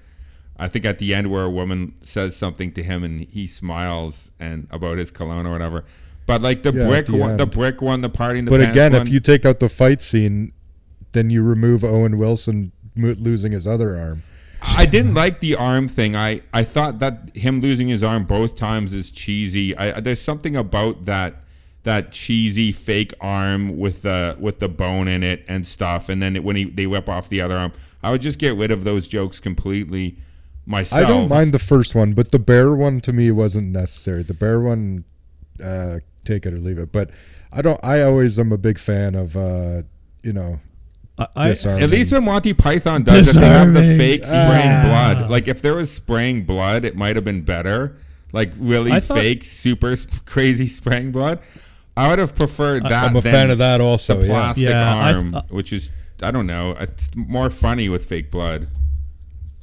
[0.63, 4.31] I think at the end where a woman says something to him and he smiles
[4.39, 5.85] and about his cologne or whatever.
[6.25, 8.61] But like the Yeah, brick, the one, the brick one, the party in the but
[8.61, 10.53] again one, if you take out the fight scene
[11.11, 14.23] then you remove owen wilson losing his other arm
[14.77, 16.15] I didn't like the arm thing.
[16.15, 19.77] I, I thought that him losing his arm both times is cheesy.
[19.77, 21.35] I, there's something about that
[21.83, 26.09] that cheesy fake arm with the with the bone in it and stuff.
[26.09, 27.73] And then when he they whip off the other arm,
[28.05, 30.17] I would just get rid of those jokes completely
[30.67, 31.05] myself.
[31.05, 34.23] I don't mind the first one, but the bear one to me wasn't necessary.
[34.23, 35.05] The bear one,
[35.63, 36.93] uh, take it or leave it.
[36.93, 37.11] But
[37.53, 37.81] I don't.
[37.85, 39.83] I always am a big fan of, uh,
[40.23, 40.61] you know,
[41.19, 41.49] I, I.
[41.51, 44.85] At least when Monty Python does it, they have the fake spraying Ah.
[45.17, 45.31] blood.
[45.31, 47.97] Like if there was spraying blood, it might have been better.
[48.33, 51.41] Like really thought- fake, super sp- crazy spraying blood.
[51.95, 53.05] I would have preferred that.
[53.05, 54.33] I'm a than fan of that also, The yeah.
[54.33, 58.31] plastic Yeah, I- arm, uh, which is I don't know, it's more funny with fake
[58.31, 58.69] blood.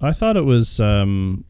[0.02, 1.44] I thought it was um,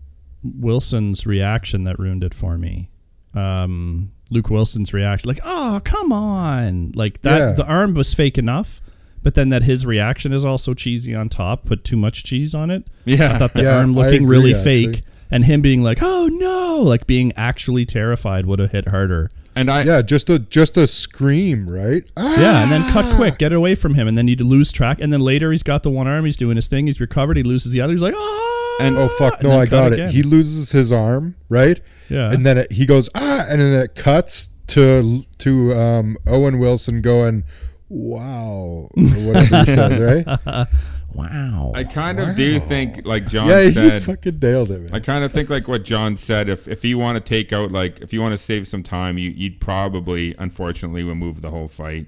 [0.44, 2.90] Wilson's reaction that ruined it for me.
[3.34, 7.38] Um, Luke Wilson's reaction, like, "Oh, come on!" Like that.
[7.40, 7.52] Yeah.
[7.54, 8.82] The arm was fake enough,
[9.22, 11.66] but then that his reaction is also cheesy on top.
[11.66, 12.86] Put too much cheese on it.
[13.06, 13.34] Yeah.
[13.34, 14.94] I thought the Yeah, arm looking agree, really actually.
[14.94, 19.30] fake, and him being like, "Oh no!" like being actually terrified would have hit harder.
[19.56, 22.04] And I Yeah, just a just a scream, right?
[22.18, 25.00] Yeah, and then cut quick, get away from him, and then you lose track.
[25.02, 27.44] And then later he's got the one arm, he's doing his thing, he's recovered, he
[27.44, 27.92] loses the other.
[27.92, 29.44] He's like, "Oh!" and Oh fuck!
[29.44, 30.12] No, I cut got it.
[30.12, 31.80] He loses his arm, right?
[32.10, 32.32] Yeah.
[32.32, 37.02] And then it, he goes ah, and then it cuts to to um, Owen Wilson
[37.02, 37.44] going,
[37.90, 40.68] "Wow," or whatever he says, right?
[41.14, 41.72] wow.
[41.76, 44.04] I kind of do think like John yeah, he said.
[44.04, 44.82] fucking nailed it.
[44.82, 44.94] Man.
[44.94, 46.50] I kind of think like what John said.
[46.50, 49.18] If if you want to take out like if you want to save some time,
[49.18, 52.08] you you'd probably unfortunately remove the whole fight.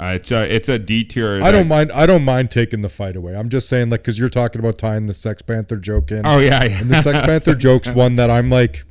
[0.00, 1.42] Uh, it's a it's a detour.
[1.42, 1.92] I don't mind.
[1.92, 3.36] I don't mind taking the fight away.
[3.36, 6.24] I'm just saying, like, because you're talking about tying the Sex Panther joke in.
[6.24, 6.80] Oh, yeah, yeah.
[6.80, 8.84] And the Sex Panther joke's one that I'm like.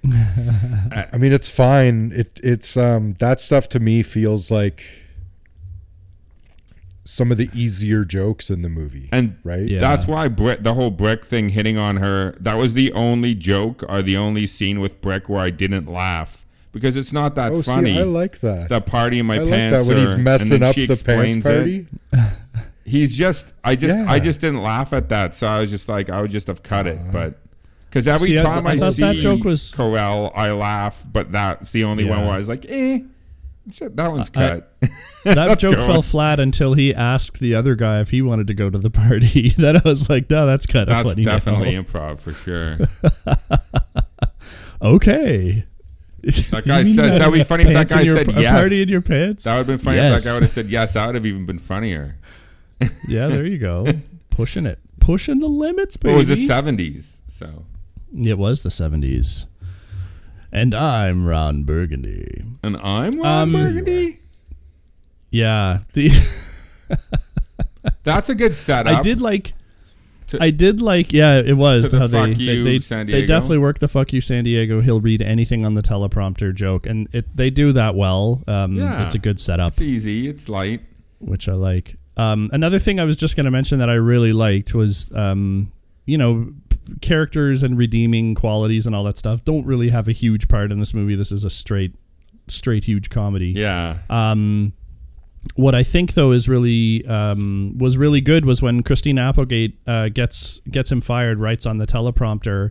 [0.04, 2.12] I mean, it's fine.
[2.14, 4.84] It it's um that stuff to me feels like
[7.10, 9.66] some of the easier jokes in the movie, And right?
[9.80, 13.82] that's why Brick, the whole Brick thing hitting on her, that was the only joke
[13.88, 17.62] or the only scene with Brick where I didn't laugh because it's not that Oh,
[17.62, 17.98] see, funny.
[17.98, 18.68] I like that.
[18.68, 19.86] The party in my I like pants.
[19.86, 21.48] that when he's messing up the pants explains it.
[21.48, 21.86] party.
[22.84, 24.10] He's just, I just, Yeah.
[24.10, 26.62] I just didn't laugh at that, so I was just like, I would just have
[26.62, 27.38] cut it, but.
[27.88, 31.32] Because every See, time I I, thought see that joke was- Corel, I laugh, but
[31.32, 33.00] that's the only one where I was like, eh,
[33.72, 34.72] shit, that one's I- cut.
[35.24, 35.86] that joke go.
[35.86, 38.90] fell flat until he asked the other guy if he wanted to go to the
[38.90, 39.48] party.
[39.58, 41.24] then I was like, no, that's kind of That's funny.
[41.24, 42.78] now." definitely improv for sure.
[44.82, 45.64] okay.
[46.22, 48.50] That guy says that would be funny if that guy your- said yes.
[48.52, 49.44] party in your pants?
[49.44, 50.18] That would have been funny Yes.
[50.18, 50.94] if that guy would have said yes.
[50.94, 52.16] That would have even been funnier.
[53.08, 53.86] yeah, there you go.
[54.30, 54.78] Pushing it.
[55.00, 56.14] Pushing the limits, baby.
[56.14, 57.64] it was the seventies, so
[58.16, 59.46] It was the 70s.
[60.50, 62.42] And I'm Ron Burgundy.
[62.62, 64.20] and I'm Ron Um, Burgundy.
[65.30, 65.80] Yeah.
[65.92, 66.10] The
[68.04, 68.98] That's a good setup.
[68.98, 69.52] I did like
[70.28, 73.78] To- I did like yeah, it was the how they, you, they, they definitely work
[73.78, 74.80] the fuck you San Diego.
[74.80, 78.42] He'll read anything on the teleprompter joke and it they do that well.
[78.46, 79.04] Um Yeah.
[79.04, 79.72] it's a good setup.
[79.72, 80.28] It's easy.
[80.28, 80.80] It's light.
[81.18, 81.96] which I like.
[82.16, 85.70] Um, another thing I was just going to mention that I really liked was, um,
[86.04, 86.52] you know,
[87.00, 90.78] characters and redeeming qualities and all that stuff don't really have a huge part in
[90.78, 91.14] this movie.
[91.14, 91.94] This is a straight,
[92.48, 93.50] straight huge comedy.
[93.50, 93.98] Yeah.
[94.10, 94.72] Um,
[95.54, 100.08] what I think though is really um, was really good was when Christine Applegate uh,
[100.08, 102.70] gets gets him fired, writes on the teleprompter.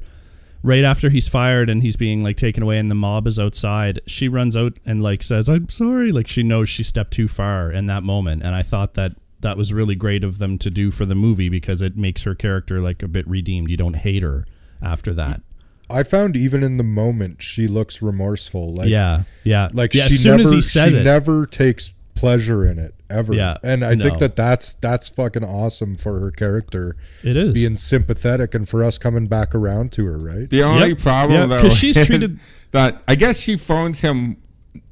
[0.63, 3.99] Right after he's fired and he's being like taken away and the mob is outside,
[4.07, 7.71] she runs out and like says, "I'm sorry." Like she knows she stepped too far
[7.71, 10.89] in that moment, and I thought that that was really great of them to do
[10.91, 13.69] for the movie because it makes her character like a bit redeemed.
[13.69, 14.45] You don't hate her
[14.81, 15.41] after that.
[15.89, 18.73] I found even in the moment she looks remorseful.
[18.73, 19.69] Like yeah, yeah.
[19.73, 22.77] like yeah, she as soon never as he says she it, never takes pleasure in
[22.79, 23.33] it ever.
[23.33, 26.97] Yeah, and I think that that's that's fucking awesome for her character.
[27.23, 27.53] It is.
[27.53, 30.49] being sympathetic and for us coming back around to her, right?
[30.49, 30.97] The only Yep.
[30.99, 32.39] problem Yep, though 'cause she's is treated-
[32.71, 34.37] that I guess she phones him.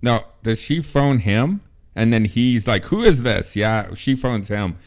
[0.02, 1.60] No, does she phone him?
[1.96, 4.78] And then he's like, "Who is this?" Yeah, she phones him.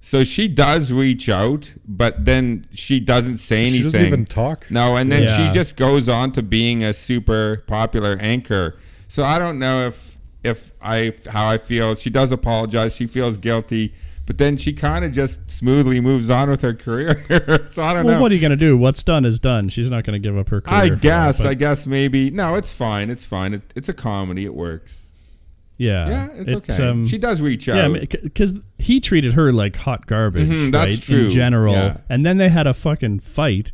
[0.00, 3.78] So she does reach out, but then she doesn't say anything.
[3.78, 4.66] She doesn't even talk.
[4.70, 5.48] No, and then Yeah.
[5.48, 8.76] she just goes on to being a super popular anchor.
[9.08, 11.94] So I don't know if if I how I feel.
[11.94, 12.96] She does apologize.
[12.96, 13.92] She feels guilty,
[14.24, 17.26] but then she kind of just smoothly moves on with her career.
[17.68, 18.20] so I don't well, know.
[18.22, 18.78] what are you gonna do?
[18.78, 19.68] What's done is done.
[19.68, 20.80] She's not gonna give up her career.
[20.80, 21.44] I for that, guess.
[21.44, 22.30] I guess maybe.
[22.30, 23.10] No, it's fine.
[23.10, 23.52] It's fine.
[23.52, 24.46] It, it's a comedy.
[24.46, 25.09] It works.
[25.80, 27.04] Yeah, Yeah, it's, okay.
[27.08, 27.90] she does reach out.
[27.90, 31.02] Yeah, because he treated her like hot garbage, Mhm, that's right?
[31.02, 31.24] true.
[31.24, 31.96] In general, Yeah.
[32.10, 33.72] and then they had a fucking fight,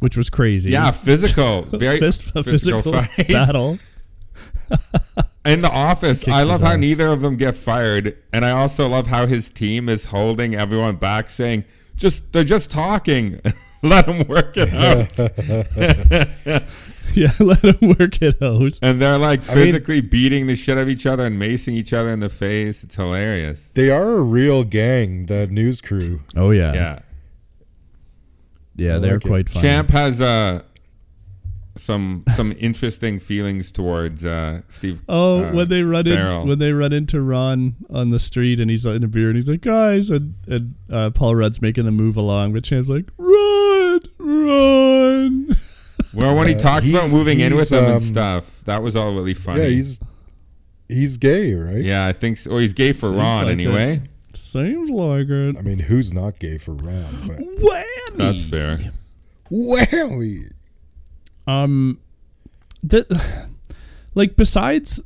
[0.00, 0.70] which was crazy.
[0.70, 2.42] Yeah, physical, very Fist, physical
[2.82, 3.28] physical, fight.
[3.28, 3.78] battle.
[5.44, 6.78] In the office, I love how ass.
[6.78, 10.96] neither of them get fired, and I also love how his team is holding everyone
[10.96, 13.38] back, saying, "Just they're just talking.
[13.82, 16.62] Let them work it out."
[17.24, 18.78] Yeah, let him work it out.
[18.82, 21.74] and they're like I mean- physically beating the shit out of each other and macing
[21.74, 22.82] each other in the face.
[22.84, 23.72] It's hilarious.
[23.72, 26.20] They are a real gang, the news crew.
[26.36, 26.98] Oh yeah, Yeah.
[28.76, 29.28] yeah, I they're like it.
[29.28, 29.62] quite fun.
[29.62, 30.62] Champ has uh
[31.76, 35.02] some some interesting feelings towards uh Steve.
[35.08, 36.42] Oh, uh, when they run Ferrell.
[36.42, 39.34] in, when they run into Ron on the street, and he's in a beer, and
[39.36, 43.06] he's like, "Guys," and and uh, Paul Rudd's making them move along, but Champ's like,
[43.18, 45.48] "Run, run."
[46.14, 48.82] well, when he Uh, talks he- about moving in with them um, and stuff, that
[48.82, 49.62] was all really funny.
[49.62, 50.00] Yeah, he's
[50.88, 51.82] he's gay, right?
[51.84, 52.52] yeah, I think so.
[52.52, 54.02] Or he's gay for Seems Ron like anyway.
[54.34, 55.56] Seems like it.
[55.58, 57.06] I mean, who's not gay for Ron?
[57.26, 58.16] But Whammy.
[58.16, 58.90] That's fair.
[59.50, 60.50] wowie.
[61.46, 61.98] Um,
[62.82, 63.06] the
[64.14, 65.00] like besides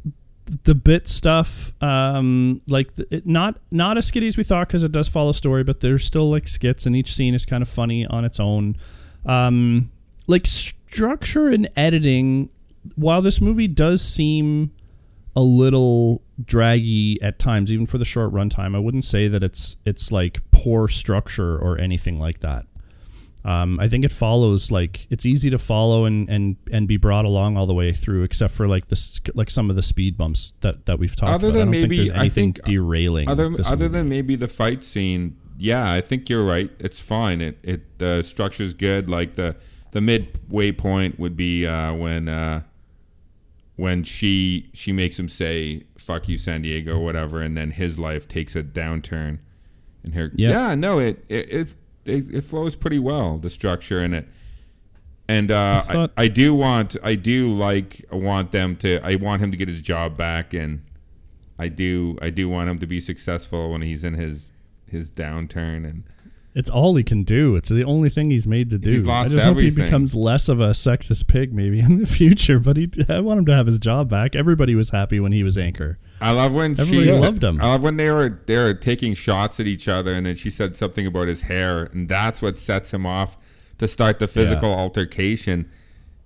[0.65, 4.83] the bit stuff, um, like the, it, not not as skitty as we thought because
[4.83, 7.69] it does follow story, but there's still like skits, and each scene is kind of
[7.69, 8.77] funny on its own.
[9.27, 9.91] Um,
[10.27, 10.47] like
[10.99, 12.51] structure and editing,
[12.97, 14.73] while this movie does seem
[15.37, 19.77] a little draggy at times, even for the short runtime, I wouldn't say that it's
[19.85, 22.67] it's like poor structure or anything like that.
[23.45, 27.25] Um, I think it follows like it's easy to follow and, and and be brought
[27.25, 30.53] along all the way through, except for like this like some of the speed bumps
[30.61, 31.57] that, that we've talked Other about.
[31.57, 33.29] I than don't maybe, think there's I anything think derailing.
[33.29, 33.89] Other, other movie.
[33.89, 36.71] than maybe the fight scene, yeah, I think you're right.
[36.81, 37.41] It's fine.
[37.41, 39.09] It it the structure's good.
[39.09, 39.55] Like the
[39.93, 42.63] the midway point would be uh, when uh,
[43.77, 47.99] when she she makes him say "fuck you, San Diego" or whatever, and then his
[47.99, 49.39] life takes a downturn.
[50.05, 50.53] And her, Yep.
[50.53, 51.75] yeah, no, it it, it
[52.05, 53.39] it it flows pretty well.
[53.39, 54.29] The structure in it.
[55.31, 58.99] And uh, I thought- I, I do want, I do like, I want them to,
[59.05, 60.81] I want him to get his job back, and
[61.59, 64.53] I do, I do want him to be successful when he's in his
[64.87, 65.85] his downturn.
[65.87, 66.05] And
[66.59, 67.55] It's all he can do.
[67.55, 68.91] It's the only thing he's made to do.
[68.91, 72.07] He's lost I just hope he becomes less of a sexist pig maybe in the
[72.07, 72.59] future.
[72.59, 74.35] But he, I want him to have his job back.
[74.35, 76.01] Everybody was happy when he was anchor.
[76.21, 77.61] I love when Everybody she loved him.
[77.61, 80.51] I love when they were they were taking shots at each other, and then she
[80.51, 83.39] said something about his hair, and that's what sets him off
[83.79, 85.71] to start the physical altercation.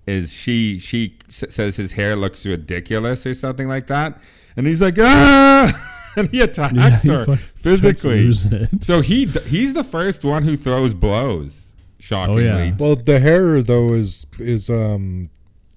[0.07, 4.19] Is she she says his hair looks ridiculous or something like that,
[4.57, 5.91] and he's like ah,
[6.31, 8.33] he attacks Yeah, he her physically.
[8.81, 11.75] So he he's the first one who throws blows.
[11.99, 12.75] Shockingly, yeah.
[12.77, 15.29] Well, the hair though is is um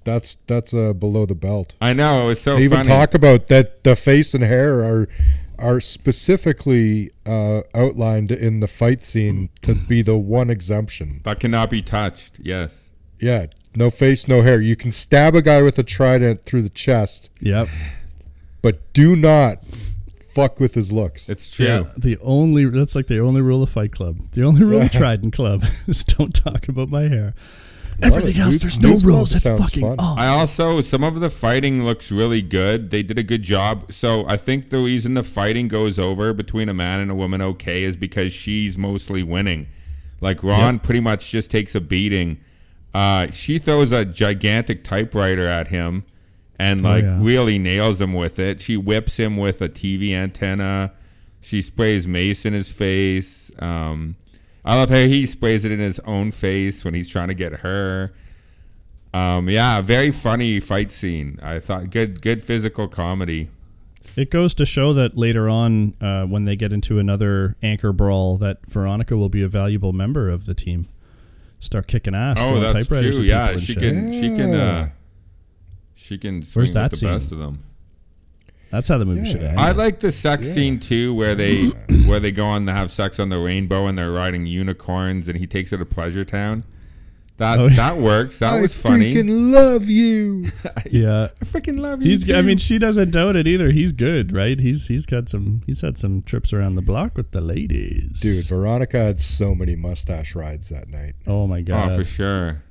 [0.05, 1.75] that's that's uh below the belt.
[1.81, 2.89] I know it was so they even funny.
[2.89, 5.09] talk about that the face and hair are
[5.59, 11.21] are specifically uh, outlined in the fight scene to be the one exemption.
[11.25, 12.39] that cannot be touched.
[12.43, 12.91] Yes.
[13.21, 14.61] Yeah, no face, no hair.
[14.61, 17.69] You can stab a guy with a trident through the chest, Yep.
[18.61, 19.57] but do not
[20.37, 21.29] fuck with his looks.
[21.29, 21.67] It's true.
[21.67, 24.19] Yeah, the only that's like the only rule of Fight Club.
[24.33, 27.35] The only rule of Trident Club is don't talk about my hair.
[28.03, 29.35] Everything else, there's no rules.
[29.35, 29.97] It's sounds fucking fun.
[29.99, 30.19] on.
[30.19, 32.91] I also some of the fighting looks really good.
[32.91, 33.91] They did a good job.
[33.91, 37.41] So I think the reason the fighting goes over between a man and a woman
[37.41, 39.67] okay is because she's mostly winning.
[40.21, 40.83] Like Ron Yep.
[40.83, 42.39] pretty much just takes a beating.
[42.93, 46.05] Uh, she throws a gigantic typewriter at him
[46.59, 47.19] and Oh, like yeah.
[47.23, 48.61] really nails him with it.
[48.61, 50.93] She whips him with a TV antenna.
[51.41, 53.51] She sprays mace in his face.
[53.59, 54.17] Um,
[54.65, 57.53] I love how he sprays it in his own face when he's trying to get
[57.61, 58.13] her.
[59.15, 61.39] Um, yeah, very funny fight scene.
[61.43, 63.49] I thought good, good physical comedy.
[64.17, 68.37] It goes to show that later on, uh, when they get into another anchor brawl,
[68.39, 70.87] that Veronica will be a valuable member of the team.
[71.61, 72.37] Start kicking ass.
[72.39, 73.25] Oh, throwing that's typewriters true.
[73.25, 73.83] at Yeah, people and she shit.
[73.83, 74.89] can, she can, uh,
[75.97, 77.09] she can swing Where's with that the scene?
[77.11, 77.65] best of them.
[78.71, 79.59] That's how the movie should end.
[79.59, 81.67] I like the sex scene too, where they
[82.07, 85.39] where they go on to have sex on the rainbow and they're riding unicorns, and
[85.39, 86.65] he takes her to Pleasure Town.
[87.39, 88.39] That Oh, that works.
[88.39, 89.13] That I was funny.
[89.13, 90.41] I freaking love you.
[90.91, 91.29] yeah.
[91.41, 92.09] I freaking love you.
[92.09, 92.31] He's.
[92.31, 93.71] I mean, she doesn't doubt it either.
[93.71, 94.59] He's good, right?
[94.59, 95.61] He's he's got some.
[95.67, 99.77] He's had some trips around the block with the ladies, Dude, Veronica had so many
[99.77, 101.15] mustache rides that night.
[101.27, 101.93] Oh my god.
[101.93, 102.63] oh, for sure.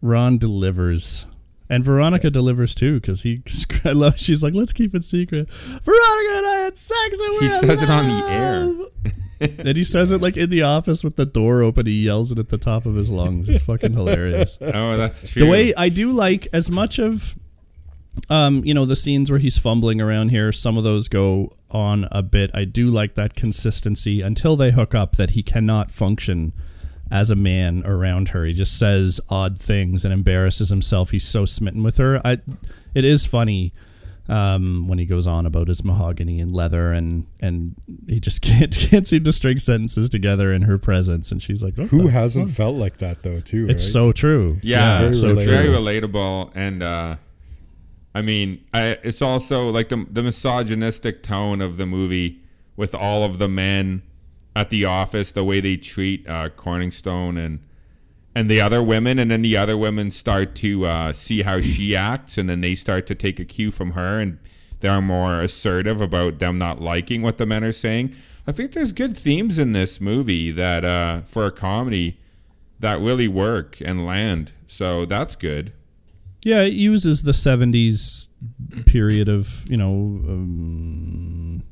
[0.00, 1.26] Ron delivers.
[1.74, 3.42] And Veronica delivers too, because he.
[3.84, 4.16] I love.
[4.16, 5.50] She's like, let's keep it secret.
[5.50, 7.18] Veronica and I had sex.
[7.18, 9.50] And He says it on the air.
[9.58, 11.86] and he says it like in the office with the door open.
[11.86, 13.48] He yells it at the top of his lungs.
[13.48, 14.56] It's fucking hilarious.
[14.62, 15.42] Oh, that's true.
[15.44, 17.36] The way I do like as much of,
[18.30, 20.52] um, you know, the scenes where he's fumbling around here.
[20.52, 22.52] Some of those go on a bit.
[22.54, 25.16] I do like that consistency until they hook up.
[25.16, 26.52] That he cannot function
[27.10, 28.44] as a man around her.
[28.44, 31.10] He just says odd things and embarrasses himself.
[31.10, 32.20] He's so smitten with her.
[32.26, 32.38] I,
[32.94, 33.72] it is funny
[34.28, 37.74] um, when he goes on about his mahogany and leather, and and
[38.08, 41.30] he just can't can't seem to string sentences together in her presence.
[41.30, 42.56] And she's like, Who hasn't fuck?
[42.56, 43.66] felt like that though, too?
[43.68, 43.92] It's right?
[43.92, 44.58] so true.
[44.62, 47.16] Yeah, Very it's so very relatable, and uh,
[48.14, 52.40] I mean, I, it's also like the the misogynistic tone of the movie
[52.76, 54.02] with all of the men
[54.56, 57.60] at the office, the way they treat uh, Corningstone and
[58.36, 61.94] and the other women, and then the other women start to uh, see how she
[61.94, 64.38] acts, and then they start to take a cue from her, and
[64.80, 68.14] they're more assertive about them not liking what the men are saying.
[68.46, 72.18] I think there's good themes in this movie that, uh, for a comedy,
[72.80, 74.52] that really work and land.
[74.66, 75.72] So that's good.
[76.42, 78.28] Yeah, it uses the '70s
[78.84, 81.62] period of you know um,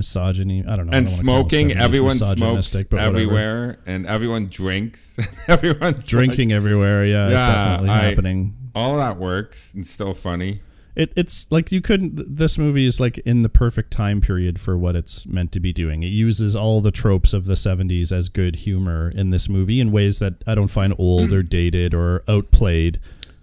[0.00, 0.64] misogyny.
[0.66, 0.96] I don't know.
[0.96, 5.18] And don't wanna call it smoking, everyone smokes everywhere, and everyone drinks.
[5.48, 7.04] Everyone's Drinking like- everywhere.
[7.04, 8.54] Yeah, it's Yeah, definitely I- happening.
[8.74, 10.62] All of that works and still funny.
[10.96, 12.36] it, it's like you couldn't.
[12.36, 15.72] This movie is like in the perfect time period for what it's meant to be
[15.72, 16.02] doing.
[16.02, 19.90] It uses all the tropes of the '70s as good humor in this movie in
[19.92, 22.98] ways that I don't find old or dated or outplayed.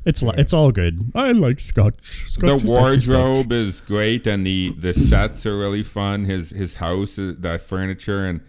[0.07, 1.11] It's li- it's all good.
[1.13, 1.95] I like Scotch.
[2.01, 3.07] Scotch the is Scotchy Scotch.
[3.07, 6.23] wardrobe is great, and the the sets are really fun.
[6.23, 8.39] His his house, uh, that furniture, and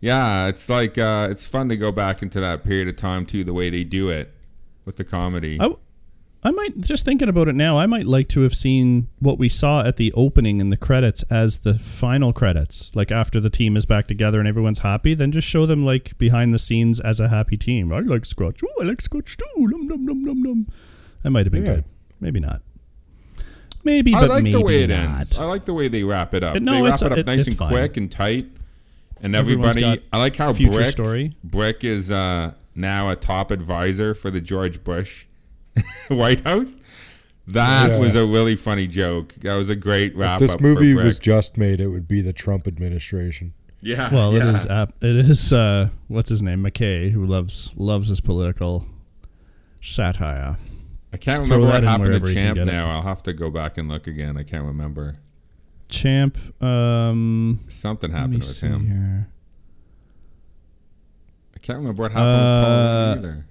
[0.00, 3.42] yeah, it's like uh, it's fun to go back into that period of time too.
[3.42, 4.34] The way they do it
[4.84, 5.56] with the comedy.
[5.58, 5.74] I,
[6.42, 7.78] I might just thinking about it now.
[7.78, 11.24] I might like to have seen what we saw at the opening in the credits
[11.30, 15.14] as the final credits, like after the team is back together and everyone's happy.
[15.14, 17.92] Then just show them like behind the scenes as a happy team.
[17.92, 18.60] I like Scotch.
[18.62, 19.44] Oh, I like Scotch too.
[19.56, 20.66] Num num num num num.
[21.22, 21.74] That might have been Yeah.
[21.76, 21.84] good.
[22.20, 22.62] Maybe not.
[23.84, 25.20] Maybe, I but like maybe the way it not.
[25.20, 25.38] ends.
[25.38, 26.56] I like the way they wrap it up.
[26.56, 27.68] Uh, no, they wrap it's- it up it- nice and fine.
[27.70, 28.46] quick and tight.
[29.22, 31.34] And everybody, I like how Brick story.
[31.42, 35.26] Brick is uh, now a top advisor for the George Bush
[36.08, 36.78] White House.
[37.48, 37.98] That Yeah.
[37.98, 39.34] was a really funny joke.
[39.40, 40.60] That was a great If wrap this up.
[40.60, 41.04] movie for Brick.
[41.06, 43.54] was just made, it would be the Trump administration.
[43.80, 44.12] Yeah.
[44.12, 44.48] Well, yeah.
[44.50, 44.66] it is.
[44.66, 45.52] Ap- it is.
[45.52, 46.62] Uh, what's his name?
[46.62, 48.84] McKay, who loves loves his political
[49.80, 50.56] satire.
[51.12, 52.90] I can't remember what happened to wherever you can Champ now.
[52.90, 54.36] I'll have to go back and look again.
[54.36, 55.16] I can't remember.
[55.88, 56.36] Champ.
[56.62, 58.86] Um, Something happened with him.
[58.86, 59.28] here.
[61.54, 63.44] I can't remember what happened with Paul Uh, either.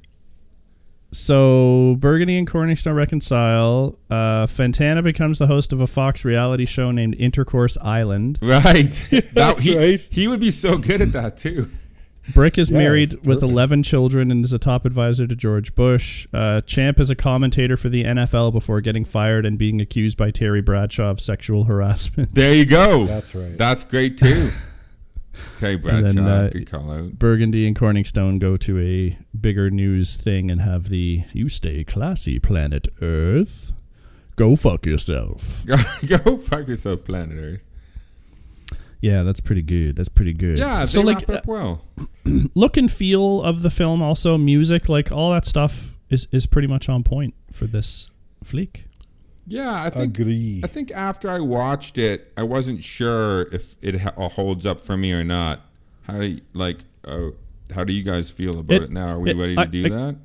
[1.13, 3.97] So Burgundy and Corningstone reconcile.
[4.09, 8.37] Uh, Fantana becomes the host of a Fox reality show named Intercourse Island.
[8.41, 8.91] Right.
[9.11, 10.07] that, That's he, right.
[10.11, 11.69] He would be so good at that too.
[12.33, 16.27] Brick is Yeah, married with 11 children and is a top advisor to George Bush.
[16.33, 20.31] Uh, Champ is a commentator for the NFL before getting fired and being accused by
[20.31, 22.33] Terry Bradshaw of sexual harassment.
[22.35, 23.05] There you go.
[23.05, 23.57] That's right.
[23.57, 24.51] That's great too.
[25.57, 27.19] Okay, And Bradshaw, then, uh, good call out.
[27.19, 32.39] Burgundy and Corningstone go to a bigger news thing and have the "You stay classy,
[32.39, 33.71] planet Earth.
[34.35, 35.75] Go fuck yourself." Go,
[36.23, 37.66] go fuck yourself, planet Earth.
[39.01, 39.95] Yeah, that's pretty good.
[39.95, 40.57] That's pretty good.
[40.57, 41.81] Yeah, so they like wrap up well.
[42.55, 46.67] look and feel of the film, also music, like all that stuff is is pretty
[46.67, 48.09] much on point for this
[48.43, 48.85] flick.
[49.45, 50.17] Yeah, I think.
[50.19, 50.61] Agree.
[50.63, 54.97] I think after I watched it, I wasn't sure if it ha- holds up for
[54.97, 55.61] me or not.
[56.03, 56.79] How do you, like?
[57.05, 57.29] Uh,
[57.73, 59.07] how do you guys feel about it, It- now?
[59.07, 60.15] Are we it- ready to I- do I- that?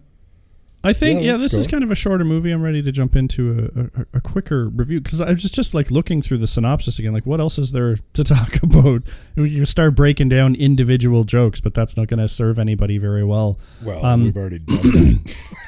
[0.84, 2.50] I think Yeah, yeah, let's this is kind of a shorter movie.
[2.50, 5.74] I'm ready to jump into a, a, a quicker review because I was just, just
[5.74, 7.12] like looking through the synopsis again.
[7.12, 9.02] Like, what else is there to talk about?
[9.36, 13.24] We can start breaking down individual jokes, but that's not going to serve anybody very
[13.24, 13.58] well.
[13.84, 14.76] Well, Um, we've already done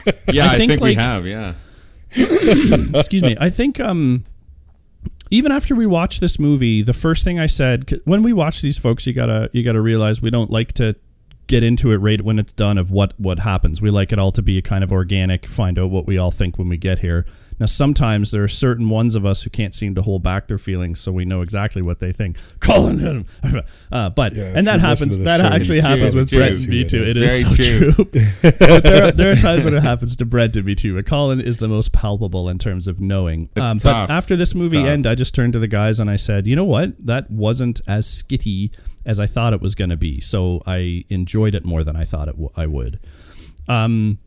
[0.05, 0.17] that.
[0.33, 1.27] Yeah, I I think, think, we have.
[1.27, 1.55] Yeah.
[2.17, 3.37] excuse me.
[3.41, 4.25] I think um,
[5.31, 8.79] even after we watched this movie, the first thing I said when we watch these
[8.79, 10.95] folks, you gotta you gotta realize we don't like to
[11.47, 13.81] get into it right when it's done of what what happens.
[13.81, 16.31] We like it all to be a kind of organic, find out what we all
[16.31, 17.27] think when we get here.
[17.61, 20.59] Now, sometimes there are certain ones of us who can't seem to hold back their
[20.59, 22.37] feelings, so we know exactly what they think.
[22.61, 23.27] Colin, him.
[23.93, 25.17] uh, but Yeah, and that happens.
[25.19, 27.05] That show, actually happens true, with it's Brent and me too.
[27.07, 27.93] It's so very true.
[27.93, 28.05] true.
[28.59, 30.97] but there, are, there are times when it happens to Brent and me too.
[30.97, 33.49] But Colin is the most palpable in terms of knowing.
[33.55, 34.09] It's Um, tough.
[34.09, 34.89] But after this movie tough.
[34.89, 36.95] ended, I just turned to the guys and I said, you know what?
[37.07, 38.71] That wasn't as skitty
[39.07, 40.21] as I thought it was going to be.
[40.21, 42.99] So I enjoyed it more than I thought it w- I would.
[43.69, 44.19] Um,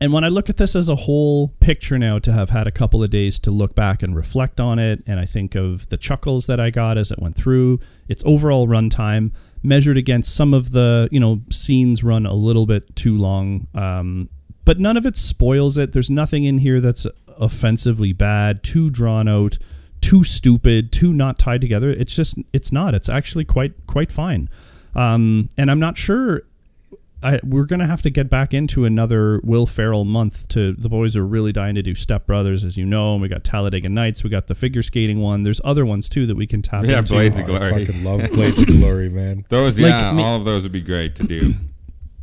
[0.00, 2.70] and when I look at this as a whole picture now, to have had a
[2.70, 5.96] couple of days to look back and reflect on it, and I think of the
[5.96, 9.32] chuckles that I got as it went through, its overall runtime
[9.62, 14.28] measured against some of the you know scenes run a little bit too long, um,
[14.64, 15.92] but none of it spoils it.
[15.92, 17.06] There's nothing in here that's
[17.38, 19.58] offensively bad, too drawn out,
[20.00, 21.90] too stupid, too not tied together.
[21.90, 22.94] It's just it's not.
[22.94, 24.48] It's actually quite quite fine.
[24.94, 26.42] Um, and I'm not sure
[27.22, 30.46] I, we're gonna have to get back into another Will Ferrell month.
[30.48, 33.14] To the boys are really dying to do Step Brothers, as you know.
[33.14, 34.22] And we got Talladega Nights.
[34.22, 35.42] We got the figure skating one.
[35.42, 37.14] There's other ones too that we can tap Yeah, into.
[37.14, 37.84] Blades of Oh, I Glory.
[37.86, 39.44] fucking love Blades of Glory, man.
[39.48, 41.54] Those, Like, yeah, me- all of those would be great to do.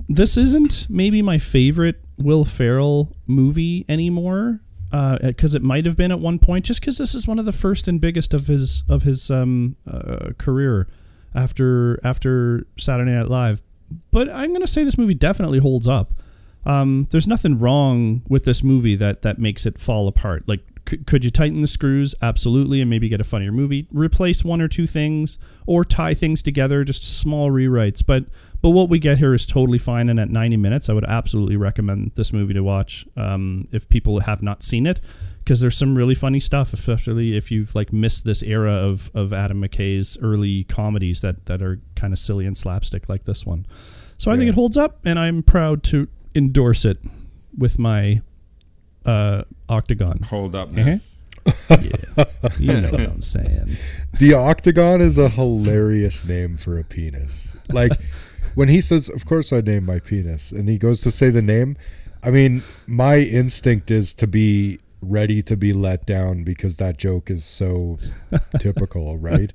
[0.08, 4.60] This isn't maybe my favorite Will Ferrell movie anymore.
[4.92, 7.52] Because it might have been at one point, just because this is one of the
[7.52, 10.88] first and biggest of his of his um, uh, career
[11.34, 13.62] after after Saturday Night Live.
[14.12, 16.14] But I'm gonna say this movie definitely holds up.
[16.66, 20.48] Um, there's nothing wrong with this movie that that makes it fall apart.
[20.48, 22.16] Like, c- could you tighten the screws?
[22.22, 23.88] Absolutely, and maybe get a funnier movie.
[23.94, 28.04] Replace one or two things, or tie things together, just small rewrites.
[28.06, 28.26] But
[28.62, 30.10] but what we get here is totally fine.
[30.10, 34.22] And at 90 minutes, I would absolutely recommend this movie to watch um, if people
[34.22, 35.02] have not seen it,
[35.46, 39.32] because there's some really funny stuff, especially if you've like missed this era of of
[39.32, 43.66] Adam McKay's early comedies that that are kind of silly and slapstick like this one.
[44.18, 46.98] So I think it holds up, and I'm proud to endorse it
[47.58, 48.22] with my
[49.06, 50.20] uh, octagon.
[50.30, 52.26] Hold up, Uh-huh.
[52.60, 53.78] You know what I'm saying.
[54.20, 57.56] The octagon is a hilarious name for a penis.
[57.70, 57.92] Like
[58.56, 61.42] when he says, "Of course I named my penis," and he goes to say the
[61.44, 61.78] name,
[62.24, 67.30] I mean, my instinct is to be ready to be let down because that joke
[67.30, 67.98] is so
[68.60, 69.54] typical, right?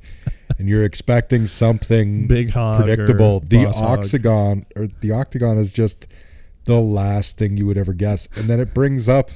[0.59, 3.41] And you're expecting something Big hog predictable.
[3.41, 3.99] The boss hog.
[4.01, 6.07] octagon or the octagon is just
[6.65, 9.31] the last thing you would ever guess, and then it brings up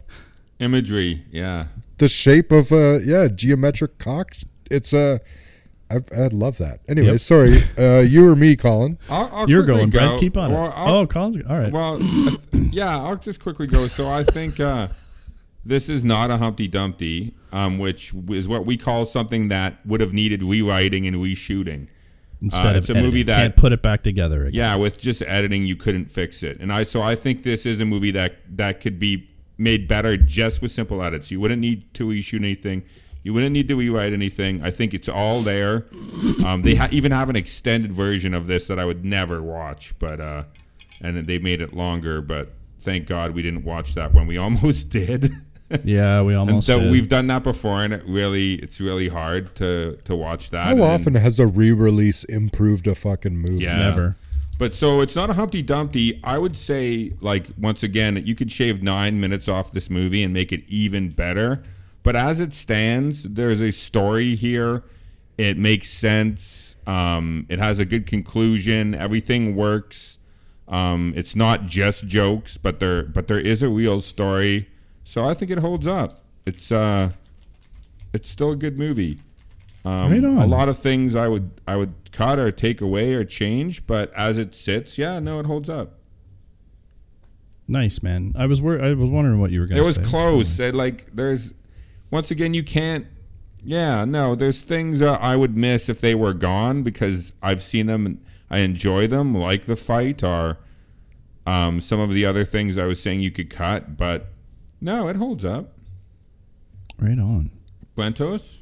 [0.60, 1.66] Imagery, yeah.
[1.98, 4.36] the shape of a yeah geometric cock.
[4.70, 5.20] It's a
[5.90, 6.80] I, I love that.
[6.88, 7.20] Anyway, Yep.
[7.20, 8.96] sorry, uh, you or me, Colin?
[9.10, 9.98] I'll, I'll You're going, go.
[9.98, 10.20] Brent.
[10.20, 10.72] Keep on Well, it.
[10.76, 11.72] Oh, Colin's all right.
[11.72, 11.98] Well,
[12.52, 13.86] yeah, I'll just quickly go.
[13.86, 14.88] So I think uh,
[15.66, 20.00] this is not a Humpty Dumpty, um, which is what we call something that would
[20.00, 21.88] have needed rewriting and reshooting.
[22.42, 24.52] Instead Uh, of it's a movie that can't put it back together again.
[24.54, 26.58] yeah, with just editing, you couldn't fix it.
[26.60, 30.16] And I so I think this is a movie that that could be made better
[30.16, 31.30] just with simple edits.
[31.30, 32.82] You wouldn't need to reshoot anything.
[33.22, 34.62] You wouldn't need to rewrite anything.
[34.62, 35.86] I think it's all there.
[36.44, 39.94] Um, they ha- even have an extended version of this that I would never watch,
[39.98, 40.42] but uh,
[41.00, 42.20] and they made it longer.
[42.20, 45.32] But thank God we didn't watch that when we almost did.
[45.84, 46.90] Yeah, we and almost so did.
[46.92, 50.64] we've done that before, and it really it's really hard to to watch that.
[50.66, 53.64] How And often has a re-release improved a fucking movie?
[53.64, 53.78] yeah.
[53.78, 54.16] Never.
[54.56, 56.20] But so it's not a Humpty Dumpty.
[56.22, 60.32] I would say, like, once again, you could shave nine minutes off this movie and
[60.32, 61.62] make it even better.
[62.04, 64.84] But as it stands, there's a story here.
[65.38, 66.76] It makes sense.
[66.86, 68.94] Um, it has a good conclusion.
[68.94, 70.18] Everything works.
[70.68, 74.68] Um, it's not just jokes, but there but there is a real story.
[75.04, 76.20] So I think it holds up.
[76.46, 77.10] It's uh,
[78.12, 79.18] it's still a good movie.
[79.84, 80.38] Um, Right on.
[80.38, 84.12] A lot of things I would I would cut or take away or change, but
[84.14, 85.98] as it sits, yeah, no, it holds up.
[87.66, 88.32] Nice, man.
[88.36, 90.02] I was wor- I was wondering what you were going It to was say.
[90.02, 90.60] Close.
[90.60, 91.54] It, like there's
[92.10, 93.06] once again you can't.
[93.66, 97.86] Yeah, no, there's things that I would miss if they were gone because I've seen
[97.86, 100.58] them and I enjoy them, like the fight or
[101.46, 104.26] um, some of the other things I was saying you could cut, but
[104.84, 105.72] no, it holds up.
[106.98, 107.50] Right on.
[107.96, 108.60] Buentos?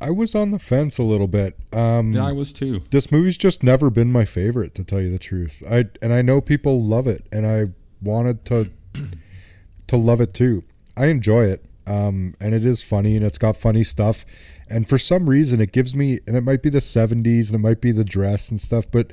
[0.00, 1.58] I was on the fence a little bit.
[1.74, 2.82] Um, Yeah, I was too.
[2.90, 5.62] This movie's just never been my favorite, to tell you the truth.
[5.68, 7.66] I and I know people love it, and I
[8.00, 8.70] wanted to
[9.88, 10.64] to love it too.
[10.96, 14.24] I enjoy it, um, and it is funny, and it's got funny stuff.
[14.68, 17.58] And for some reason, it gives me, and it might be the '70s, and it
[17.58, 19.12] might be the dress and stuff, but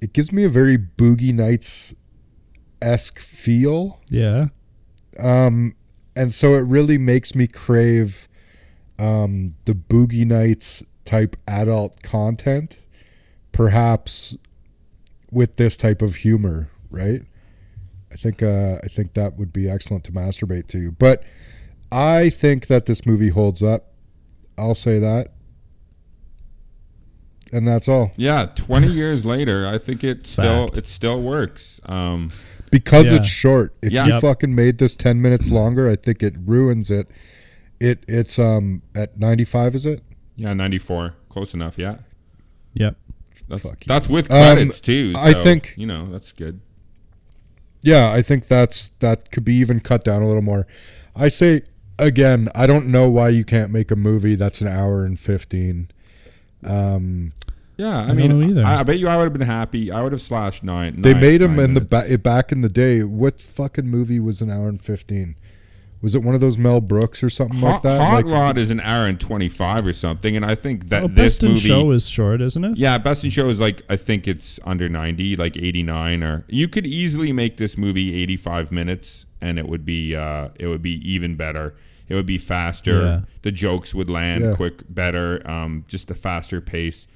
[0.00, 1.96] it gives me a very Boogie Nights
[2.82, 4.00] esque feel.
[4.10, 4.46] Yeah.
[5.18, 5.74] Um,
[6.16, 8.28] and so it really makes me crave
[8.98, 12.78] um, the Boogie Nights type adult content,
[13.52, 14.36] perhaps
[15.30, 17.22] with this type of humor, right?
[18.12, 20.92] I think uh, I think that would be excellent to masturbate to.
[20.92, 21.22] But
[21.90, 23.88] I think that this movie holds up.
[24.58, 25.32] I'll say that,
[27.52, 28.12] and that's all.
[28.16, 30.78] Yeah, 20 years later, I think it still Fact.
[30.78, 31.80] it still works.
[31.86, 32.30] Um,
[32.72, 33.16] because Yeah.
[33.18, 33.72] it's short.
[33.80, 34.06] If Yeah.
[34.06, 34.20] you Yep.
[34.22, 37.06] fucking made this ten minutes longer, I think it ruins it.
[37.78, 40.02] It it's um at ninety five, is it?
[40.34, 41.78] yeah, 94, close enough.
[41.78, 41.98] Yeah,
[42.74, 42.96] Yep.
[43.48, 43.88] that's, Fuck you.
[43.88, 45.12] that's with Um, credits too.
[45.16, 46.58] I think- you know that's good.
[47.82, 50.66] Yeah, I think that's that could be even cut down a little more.
[51.14, 51.62] I say
[51.98, 55.88] again, I don't know why you can't make a movie that's an hour and fifteen.
[56.64, 57.32] Um,
[57.82, 58.64] Yeah, I, don't mean, know either.
[58.64, 59.90] I, I bet you I would have been happy.
[59.90, 61.02] I would have slashed nine.
[61.02, 62.10] they nine- made them nine in the minutes.
[62.10, 63.02] ba- back in the day.
[63.02, 65.36] What fucking movie was an hour and fifteen?
[66.00, 68.00] Was it one of those Mel Brooks or something like that?
[68.00, 71.06] Hot Like, Rod is an hour and 25 or something, and I think that Oh,
[71.06, 71.60] this Best in movie.
[71.60, 72.76] Show is short, isn't it?
[72.76, 76.66] yeah, Best in Show is like I think it's under 90, like 89 or you
[76.66, 80.94] could easily make this movie 85 minutes and it would be uh it would be
[81.08, 81.74] even better.
[82.08, 83.02] It would be faster.
[83.02, 83.20] Yeah.
[83.42, 84.54] The jokes would land Yeah.
[84.56, 85.48] quick better.
[85.48, 87.06] Um just a faster pace.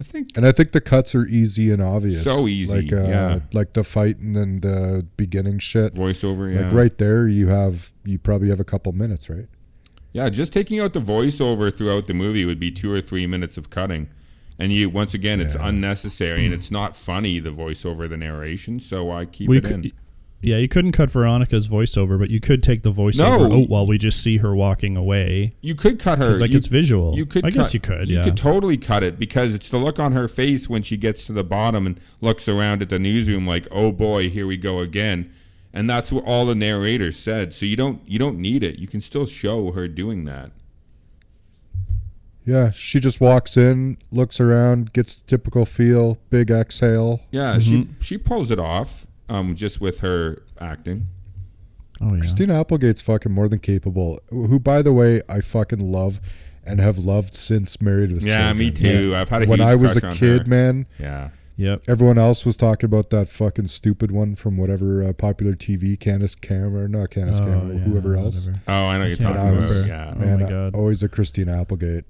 [0.00, 2.24] I think And I think the cuts are easy and obvious.
[2.24, 3.38] So easy, like uh, yeah.
[3.52, 5.94] like the fight and then the beginning shit.
[5.94, 6.62] voiceover, yeah.
[6.62, 9.46] Like right there, you have you probably have a couple minutes, right?
[10.12, 13.58] Yeah, just taking out the voiceover throughout the movie would be two or three minutes
[13.58, 14.08] of cutting.
[14.58, 17.38] And you once again, it's unnecessary and it's not funny.
[17.38, 19.92] The voiceover, the narration, so I keep We it could, in?
[20.42, 23.62] Yeah, you couldn't cut Veronica's voiceover, but you could take the voiceover No.
[23.62, 25.54] out while we just see her walking away.
[25.60, 26.26] You could cut her.
[26.28, 27.14] 'Cause, like, you, it's visual.
[27.16, 27.44] You could.
[27.44, 28.24] I guess you could, You yeah.
[28.24, 31.32] could totally cut it because it's the look on her face when she gets to
[31.32, 35.30] the bottom and looks around at the newsroom like, "Oh boy, here we go again,"
[35.74, 37.52] and that's what all the narrator said.
[37.54, 38.78] So you don't you don't need it.
[38.78, 40.52] You can still show her doing that.
[42.46, 47.20] Yeah, she just walks in, looks around, gets the typical feel, big exhale.
[47.30, 47.60] Yeah, mm-hmm.
[47.60, 49.06] she she pulls it off.
[49.30, 51.06] Um, just with her acting.
[52.00, 52.20] Oh yeah.
[52.20, 54.18] Christina Applegate's fucking more than capable.
[54.30, 56.20] Who, by the way, I fucking love
[56.64, 58.58] and have loved since Married with Yeah, Children.
[58.58, 59.14] me too.
[59.14, 60.50] I've had a when huge I was a crush on kid, her.
[60.50, 60.86] man.
[60.98, 61.30] Yeah.
[61.56, 61.82] Yep.
[61.88, 66.34] Everyone else was talking about that fucking stupid one from whatever uh, popular TV, Candace
[66.34, 68.46] Cameron, not Candace Oh, Cameron, yeah, whoever else.
[68.46, 68.62] whatever.
[68.66, 69.68] Oh, I know you're can't And talking about.
[69.68, 70.12] was, Yeah.
[70.16, 72.06] Oh man, my I- always a Christina Applegate.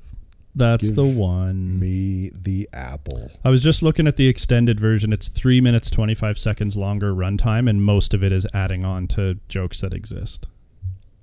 [0.55, 1.79] That's Give the one.
[1.79, 3.31] Me the apple.
[3.45, 5.13] I was just looking at the extended version.
[5.13, 9.07] It's three minutes twenty five seconds longer runtime, and most of it is adding on
[9.09, 10.47] to jokes that exist.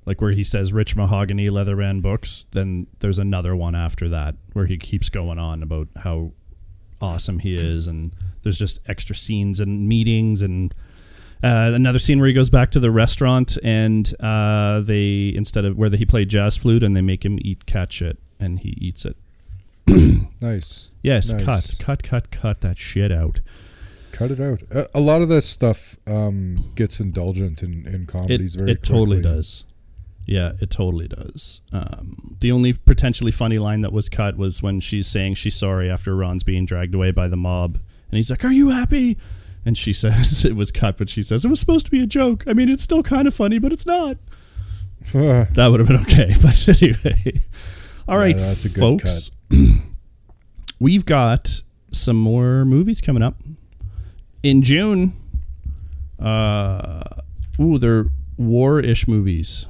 [0.05, 4.35] Like where he says "rich mahogany leather band books," then there's another one after that
[4.53, 6.31] where he keeps going on about how
[7.01, 10.73] awesome he is, and there's just extra scenes and meetings and.
[11.43, 15.77] Uh, another scene where he goes back to the restaurant and uh, they instead of
[15.77, 19.05] where he played jazz flute and they make him eat cat shit and he eats
[19.05, 19.15] it.
[20.39, 20.89] Nice.
[21.01, 21.43] Yes, Nice.
[21.43, 23.39] cut, cut, cut, cut that shit out.
[24.11, 24.61] Cut it out.
[24.69, 28.83] A, a lot of this stuff um, gets indulgent in, in comedies It, very it
[28.83, 29.63] totally does.
[30.27, 31.61] Yeah, it totally does.
[31.71, 35.89] Um, the only potentially funny line that was cut was when she's saying she's sorry
[35.89, 39.17] after Ron's being dragged away by the mob, and he's like, "Are you happy?"
[39.65, 42.07] And she says it was cut, but she says it was supposed to be a
[42.07, 42.43] joke.
[42.45, 44.17] I mean, it's still kind of funny, but it's not.
[45.13, 47.41] that would have been okay, but anyway.
[48.07, 48.21] All Yeah,
[48.65, 49.31] a good folks.
[50.79, 53.35] We've got some more movies coming up
[54.43, 55.13] in June.
[56.19, 57.03] Uh,
[57.59, 58.05] ooh, they're
[58.37, 59.67] war-ish movies.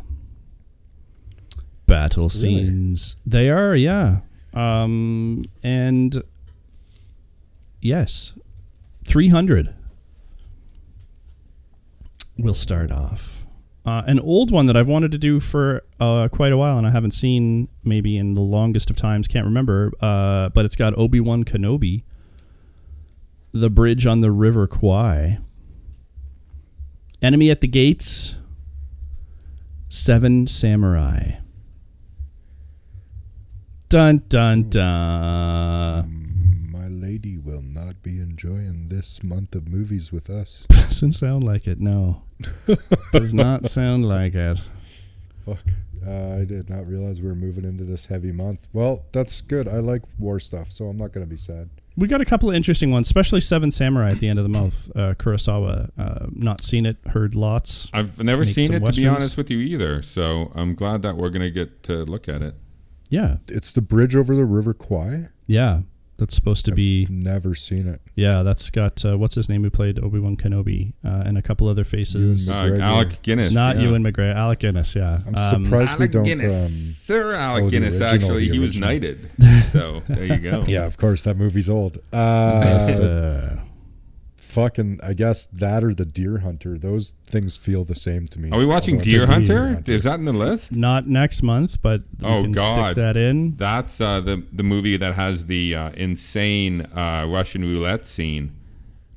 [1.85, 3.15] Battle scenes.
[3.25, 4.19] They are, yeah.
[4.53, 6.21] Um, and
[7.81, 8.33] yes,
[9.05, 9.73] three hundred.
[12.37, 13.36] We'll start off.
[13.87, 16.85] Uh, an old one that I've wanted to do for uh, quite a while, and
[16.85, 19.29] I haven't seen maybe in the longest of times.
[19.29, 22.03] Can't remember, uh, but it's got Obi Wan Kenobi,
[23.53, 25.39] the bridge on the River Kwai,
[27.21, 28.35] enemy at the gates,
[29.87, 31.37] seven samurai.
[33.87, 36.26] Dun dun dun.
[36.87, 40.65] My lady will not be enjoying this month of movies with us.
[40.69, 41.81] Doesn't sound like it.
[41.81, 42.21] No,
[43.11, 44.61] does not sound like it.
[45.45, 45.59] Fuck.
[46.05, 48.67] Uh, I did not realize we were moving into this heavy month.
[48.71, 49.67] Well, that's good.
[49.67, 51.69] I like war stuff, so I'm not going to be sad.
[51.97, 54.49] We got a couple of interesting ones, especially Seven Samurai at the end of the
[54.49, 54.89] month.
[54.95, 57.89] Uh, Kurosawa, uh, not seen it, heard lots.
[57.93, 60.01] I've never Make seen some it, to be honest with you, either.
[60.01, 62.55] So I'm glad that we're going to get to look at it.
[63.09, 65.27] Yeah, It's the bridge over the River Kwai.
[65.47, 65.81] yeah,
[66.17, 67.07] that's supposed to be.
[67.09, 68.01] Never seen it.
[68.15, 71.41] Yeah, that's got uh, what's his name who played Obi Wan Kenobi uh, and a
[71.41, 72.49] couple other faces.
[72.49, 73.53] Uh, Alec Guinness.
[73.53, 73.83] Not yeah.
[73.83, 74.95] Ewan McGregor, Alec Guinness.
[74.95, 76.23] Yeah, I'm Um, surprised we Alec don't.
[76.23, 76.65] Guinness.
[76.65, 78.49] Um, Sir Alec oh, Guinness, original, actually.
[78.49, 79.29] He was knighted.
[79.71, 80.63] so there you go.
[80.67, 81.97] yeah, of course that movie's old.
[82.11, 83.59] Uh, yes, uh,
[84.57, 86.79] fucking, I guess that or the Deer Hunter.
[86.79, 88.49] Those things feel the same to me.
[88.49, 89.83] Are we watching Deer it's a Hunter?
[89.85, 90.71] Is that in the list?
[90.71, 92.93] not next month, but we Oh, can God.
[92.93, 93.55] stick that in.
[93.55, 98.51] That's uh, the the movie that has the uh, insane uh, Russian roulette scene,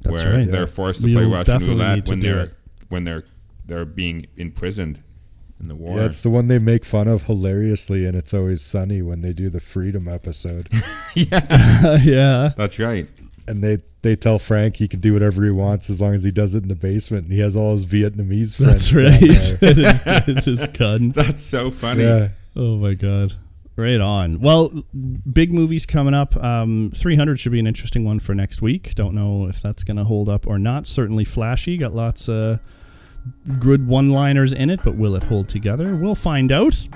[0.02, 0.50] That's where right.
[0.50, 0.66] they're Yeah.
[0.66, 2.54] forced to We'll play Russian roulette when they're it.
[2.90, 3.24] when they're
[3.64, 5.02] they're being imprisoned
[5.58, 5.96] in the war.
[5.98, 9.32] Yeah, it's the one they make fun of hilariously, and it's always sunny when they
[9.32, 10.68] do the Freedom episode,
[11.14, 13.08] yeah, yeah, that's right.
[13.50, 16.30] And they they tell Frank he can do whatever he wants as long as he
[16.30, 18.90] does it in the basement, and he has all his Vietnamese friends.
[18.90, 19.22] that's right.
[19.22, 21.10] it is, it's his gun.
[21.14, 22.02] That's so funny.
[22.04, 23.34] yeah, Oh my god.
[23.76, 24.40] Right on.
[24.40, 24.84] Well,
[25.32, 26.36] big movies coming up.
[26.36, 28.94] Um, 300 should be an interesting one for next week.
[28.94, 30.86] Don't know if that's going to hold up or not.
[30.86, 31.78] Certainly flashy.
[31.78, 32.60] Got lots of
[33.58, 35.96] good one-liners in it, but will it hold together?
[35.96, 36.86] We'll find out.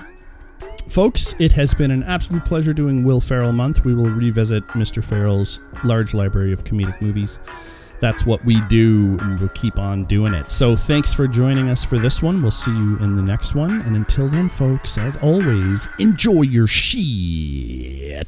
[0.87, 3.83] Folks, it has been an absolute pleasure doing Will Ferrell month.
[3.83, 5.03] We will revisit Mr.
[5.03, 7.39] Ferrell's large library of comedic movies.
[8.01, 10.51] That's what we do, and we'll keep on doing it.
[10.51, 12.41] So, thanks for joining us for this one.
[12.41, 13.81] We'll see you in the next one.
[13.81, 18.27] And until then, folks, as always, enjoy your shit.